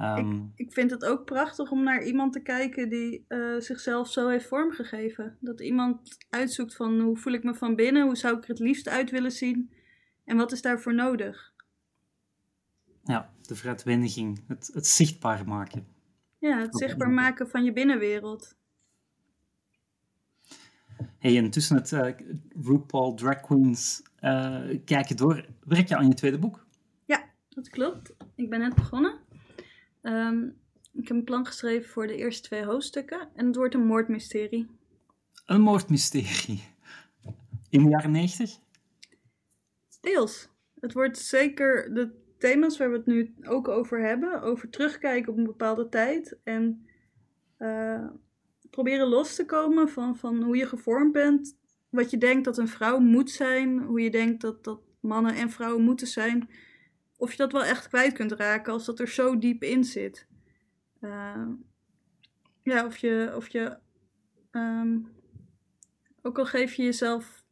[0.00, 4.08] Um, ik, ik, vind het ook prachtig om naar iemand te kijken die uh, zichzelf
[4.10, 5.36] zo heeft vormgegeven.
[5.40, 8.58] Dat iemand uitzoekt van hoe voel ik me van binnen, hoe zou ik er het
[8.58, 9.70] liefst uit willen zien
[10.24, 11.52] en wat is daarvoor nodig.
[13.04, 15.86] Ja, de veruitwendiging, het, het zichtbaar maken.
[16.38, 18.56] Ja, het zichtbaar maken van je binnenwereld.
[21.18, 22.10] Hey, en tussen het uh,
[22.62, 26.66] RuPaul Drag Queens uh, kijken door, werk je aan je tweede boek?
[27.04, 28.14] Ja, dat klopt.
[28.34, 29.26] Ik ben net begonnen.
[30.02, 30.56] Um,
[30.92, 34.66] ik heb een plan geschreven voor de eerste twee hoofdstukken en het wordt een moordmysterie.
[35.46, 36.64] Een moordmysterie?
[37.70, 38.58] In de jaren negentig?
[40.00, 40.48] Deels.
[40.80, 44.42] Het wordt zeker de thema's waar we het nu ook over hebben.
[44.42, 46.38] Over terugkijken op een bepaalde tijd.
[46.44, 46.86] En
[47.58, 48.06] uh,
[48.70, 51.56] proberen los te komen van, van hoe je gevormd bent.
[51.88, 53.78] Wat je denkt dat een vrouw moet zijn.
[53.78, 56.48] Hoe je denkt dat, dat mannen en vrouwen moeten zijn.
[57.18, 60.26] Of je dat wel echt kwijt kunt raken als dat er zo diep in zit.
[61.00, 61.48] Uh,
[62.62, 63.32] ja, of je.
[63.36, 63.76] Of je
[64.52, 65.16] um,
[66.22, 67.44] ook al geef je jezelf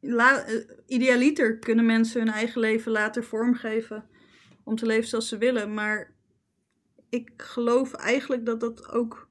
[0.00, 0.54] la, eh,
[0.86, 4.08] idealiter kunnen mensen hun eigen leven later vormgeven
[4.64, 5.74] om te leven zoals ze willen.
[5.74, 6.14] Maar
[7.08, 9.28] ik geloof eigenlijk dat dat ook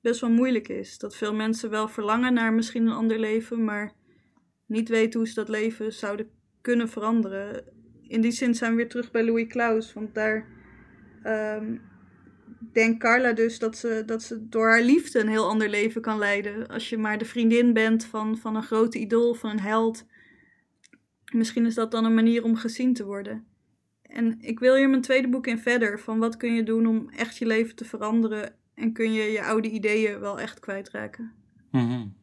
[0.00, 0.98] best wel moeilijk is.
[0.98, 3.92] Dat veel mensen wel verlangen naar misschien een ander leven, maar
[4.66, 6.30] niet weten hoe ze dat leven zouden
[6.60, 7.64] kunnen veranderen.
[8.08, 10.46] In die zin zijn we weer terug bij Louis Klaus, want daar
[11.24, 11.80] um,
[12.72, 16.18] denkt Carla dus dat ze, dat ze door haar liefde een heel ander leven kan
[16.18, 16.66] leiden.
[16.66, 20.06] Als je maar de vriendin bent van, van een grote idool, van een held.
[21.32, 23.46] Misschien is dat dan een manier om gezien te worden.
[24.02, 26.00] En ik wil hier mijn tweede boek in verder.
[26.00, 28.54] Van wat kun je doen om echt je leven te veranderen.
[28.74, 31.32] En kun je je oude ideeën wel echt kwijtraken.
[31.70, 32.14] Mm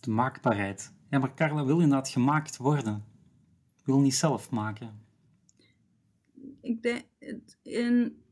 [0.00, 0.92] De maakbaarheid.
[1.10, 3.04] Ja, maar Carla wil inderdaad gemaakt worden.
[3.84, 5.03] Wil niet zelf maken.
[6.64, 7.04] Ik denk,
[7.62, 8.22] in,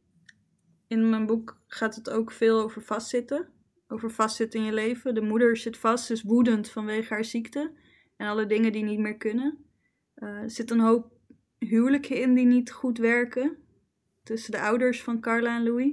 [0.87, 3.49] in mijn boek gaat het ook veel over vastzitten.
[3.89, 5.15] Over vastzitten in je leven.
[5.15, 7.73] De moeder zit vast, is woedend vanwege haar ziekte.
[8.17, 9.59] En alle dingen die niet meer kunnen.
[10.17, 11.13] Uh, er zit een hoop
[11.59, 13.57] huwelijken in die niet goed werken.
[14.23, 15.93] Tussen de ouders van Carla en Louis.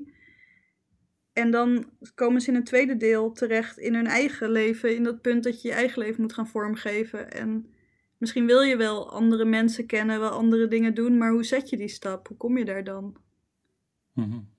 [1.34, 4.96] En dan komen ze in een tweede deel terecht in hun eigen leven.
[4.96, 7.32] In dat punt dat je je eigen leven moet gaan vormgeven.
[7.32, 7.74] En
[8.20, 11.18] misschien wil je wel andere mensen kennen, wel andere dingen doen.
[11.18, 12.28] Maar hoe zet je die stap?
[12.28, 13.16] Hoe kom je daar dan?
[14.14, 14.50] Mm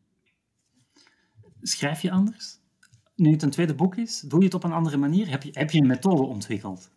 [1.63, 2.59] Schrijf je anders?
[3.15, 5.31] Nu het een tweede boek is, doe je het op een andere manier?
[5.31, 6.91] Heb je, heb je een methode ontwikkeld?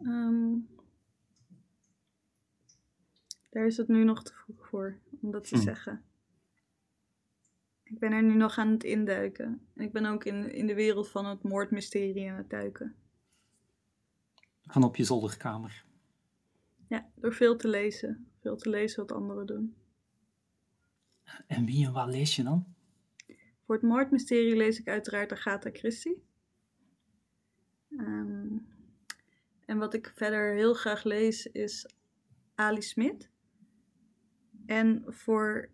[0.00, 0.68] Um,
[3.50, 5.62] daar is het nu nog te vroeg voor om dat te hm.
[5.62, 6.02] zeggen.
[7.82, 9.60] Ik ben er nu nog aan het induiken.
[9.74, 12.94] En ik ben ook in, in de wereld van het moordmysterie aan het duiken.
[14.72, 15.84] Van op je zolderkamer.
[16.88, 18.26] Ja, door veel te lezen.
[18.40, 19.76] Veel te lezen wat anderen doen.
[21.46, 22.74] En wie en wat lees je dan?
[23.64, 26.22] Voor het moordmysterie lees ik uiteraard Agatha Christie.
[27.88, 28.56] Ehm,
[29.64, 31.86] en wat ik verder heel graag lees is
[32.54, 33.30] Ali Smit.
[34.66, 35.70] En voor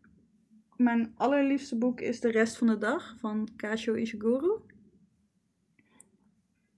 [0.76, 4.66] mijn allerliefste boek is De Rest van de Dag van Kashio Ishiguro.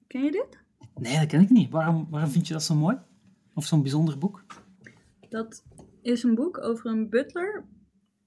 [0.06, 0.68] Ken je dit?
[0.94, 1.70] Nee, dat ken ik niet.
[1.70, 2.96] Waarom, waarom vind je dat zo mooi?
[3.54, 4.44] Of zo'n bijzonder boek?
[5.28, 5.64] Dat
[6.02, 7.64] is een boek over een butler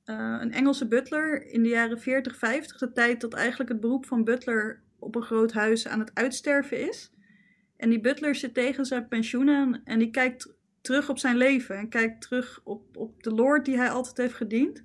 [0.05, 4.05] uh, een Engelse butler in de jaren 40, 50, de tijd dat eigenlijk het beroep
[4.05, 7.13] van butler op een groot huis aan het uitsterven is.
[7.77, 11.77] En die butler zit tegen zijn pensioen aan en die kijkt terug op zijn leven
[11.77, 14.83] en kijkt terug op, op de lord die hij altijd heeft gediend.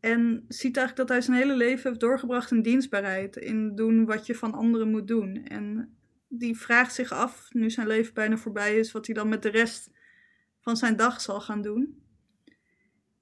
[0.00, 4.26] En ziet eigenlijk dat hij zijn hele leven heeft doorgebracht in dienstbaarheid, in doen wat
[4.26, 5.44] je van anderen moet doen.
[5.44, 5.96] En
[6.32, 9.48] die vraagt zich af, nu zijn leven bijna voorbij is, wat hij dan met de
[9.48, 9.90] rest
[10.60, 12.02] van zijn dag zal gaan doen.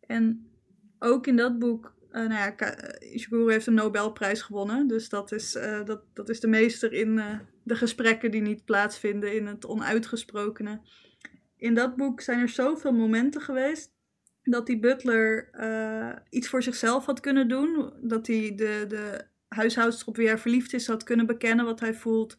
[0.01, 0.51] En
[0.99, 4.87] ook in dat boek, uh, nou ja, eh, Ishiguro heeft een Nobelprijs gewonnen.
[4.87, 9.35] Dus dat is, uh, dat, dat is de meester in de gesprekken die niet plaatsvinden,
[9.35, 10.81] in het onuitgesprokene.
[11.57, 13.97] In dat boek zijn er zoveel momenten geweest
[14.43, 15.51] dat die butler
[16.31, 17.93] iets voor zichzelf had kunnen doen.
[18.01, 21.95] Dat hij de, de huishoudster op wie hij verliefd is had kunnen bekennen wat hij
[21.95, 22.37] voelt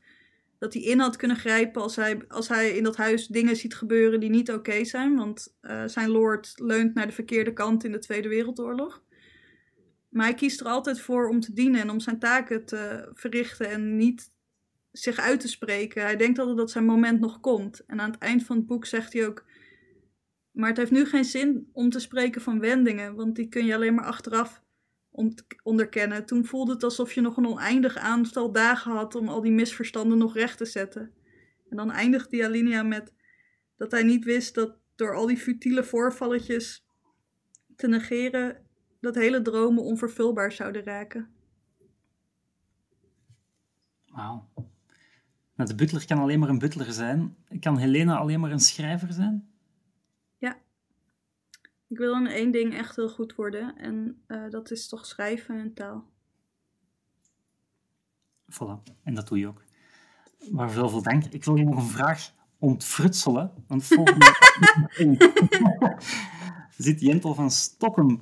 [0.60, 3.76] dat hij in had kunnen grijpen als hij, als hij in dat huis dingen ziet
[3.76, 5.16] gebeuren die niet oké zijn.
[5.16, 9.04] Want uh, zijn lord leunt naar de verkeerde kant in de Tweede Wereldoorlog.
[10.10, 13.70] Maar hij kiest er altijd voor om te dienen en om zijn taken te verrichten
[13.70, 14.32] en niet
[14.92, 16.02] zich uit te spreken.
[16.02, 17.86] Hij denkt altijd dat zijn moment nog komt.
[17.86, 19.46] En aan het eind van het boek zegt hij ook.
[20.52, 23.76] Maar het heeft nu geen zin om te spreken van wendingen, want die kun je
[23.76, 24.64] alleen maar achteraf
[25.64, 26.26] onderkennen.
[26.26, 30.18] Toen voelde het alsof je nog een oneindig aantal dagen had om al die misverstanden
[30.18, 31.12] nog recht te zetten.
[31.70, 33.14] En dan eindigt die alinea met
[33.78, 36.86] dat hij niet wist dat door al die futiele voorvalletjes
[37.76, 38.66] te negeren,
[39.00, 41.30] dat hele dromen onvervulbaar zouden raken.
[44.06, 44.50] Wauw.
[45.56, 47.36] Nou, de butler kan alleen maar een butler zijn.
[47.60, 49.50] Kan Helena alleen maar een schrijver zijn?
[51.90, 55.60] Ik wil in één ding echt heel goed worden en uh, dat is toch schrijven
[55.60, 56.10] en taal.
[58.52, 59.64] Voilà, en dat doe je ook.
[60.52, 61.26] Maar veel, veel dank.
[61.26, 63.64] Ik wil je nog een vraag ontfrutselen.
[63.68, 64.26] Want volgende
[66.78, 68.22] zit Jentel van Stockholm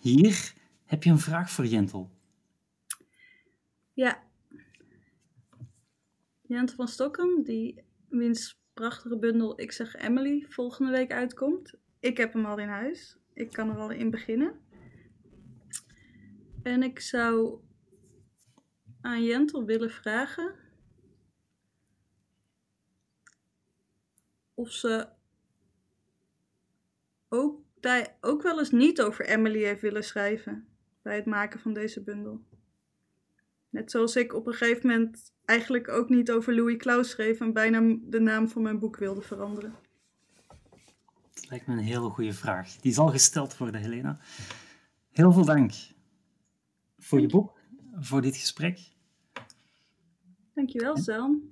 [0.00, 0.54] hier.
[0.84, 2.10] Heb je een vraag voor Jentel?
[3.92, 4.22] Ja.
[6.42, 11.74] Jentel van Stockholm, die wiens prachtige bundel Ik zeg Emily volgende week uitkomt.
[12.00, 13.18] Ik heb hem al in huis.
[13.32, 14.60] Ik kan er al in beginnen.
[16.62, 17.60] En ik zou
[19.00, 20.54] aan Jentel willen vragen
[24.54, 25.08] of ze
[27.28, 27.60] ook,
[28.20, 30.68] ook wel eens niet over Emily heeft willen schrijven
[31.02, 32.40] bij het maken van deze bundel.
[33.68, 37.52] Net zoals ik op een gegeven moment eigenlijk ook niet over Louis Klaus schreef en
[37.52, 39.87] bijna de naam van mijn boek wilde veranderen.
[41.40, 42.76] Dat lijkt me een hele goede vraag.
[42.76, 44.18] Die zal gesteld worden, Helena.
[45.10, 45.72] Heel veel dank
[46.98, 47.58] voor je boek,
[47.98, 48.80] voor dit gesprek.
[50.54, 51.42] Dankjewel, Sam.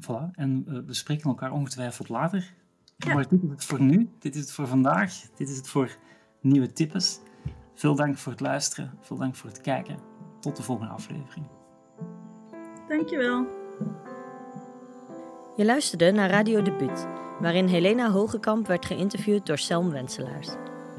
[0.00, 0.30] Voilà.
[0.32, 2.54] En uh, we spreken elkaar ongetwijfeld later.
[2.96, 3.14] Ja.
[3.14, 4.10] Maar dit is het voor nu.
[4.18, 5.20] Dit is het voor vandaag.
[5.34, 5.96] Dit is het voor
[6.40, 7.20] nieuwe tips.
[7.74, 8.98] Veel dank voor het luisteren.
[9.00, 9.98] Veel dank voor het kijken.
[10.40, 11.46] Tot de volgende aflevering.
[12.88, 13.46] Dankjewel.
[15.56, 17.06] Je luisterde naar Radio Debuut,
[17.40, 20.48] waarin Helena Hogekamp werd geïnterviewd door Selm Wenselaars.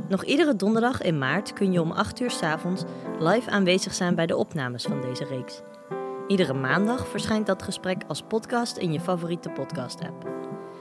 [0.07, 2.83] Nog iedere donderdag in maart kun je om 8 uur 's avonds
[3.19, 5.61] live aanwezig zijn bij de opnames van deze reeks.
[6.27, 10.29] Iedere maandag verschijnt dat gesprek als podcast in je favoriete podcast-app.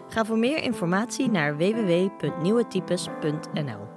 [0.09, 3.96] Ga voor meer informatie naar www.nieuwetypes.nl.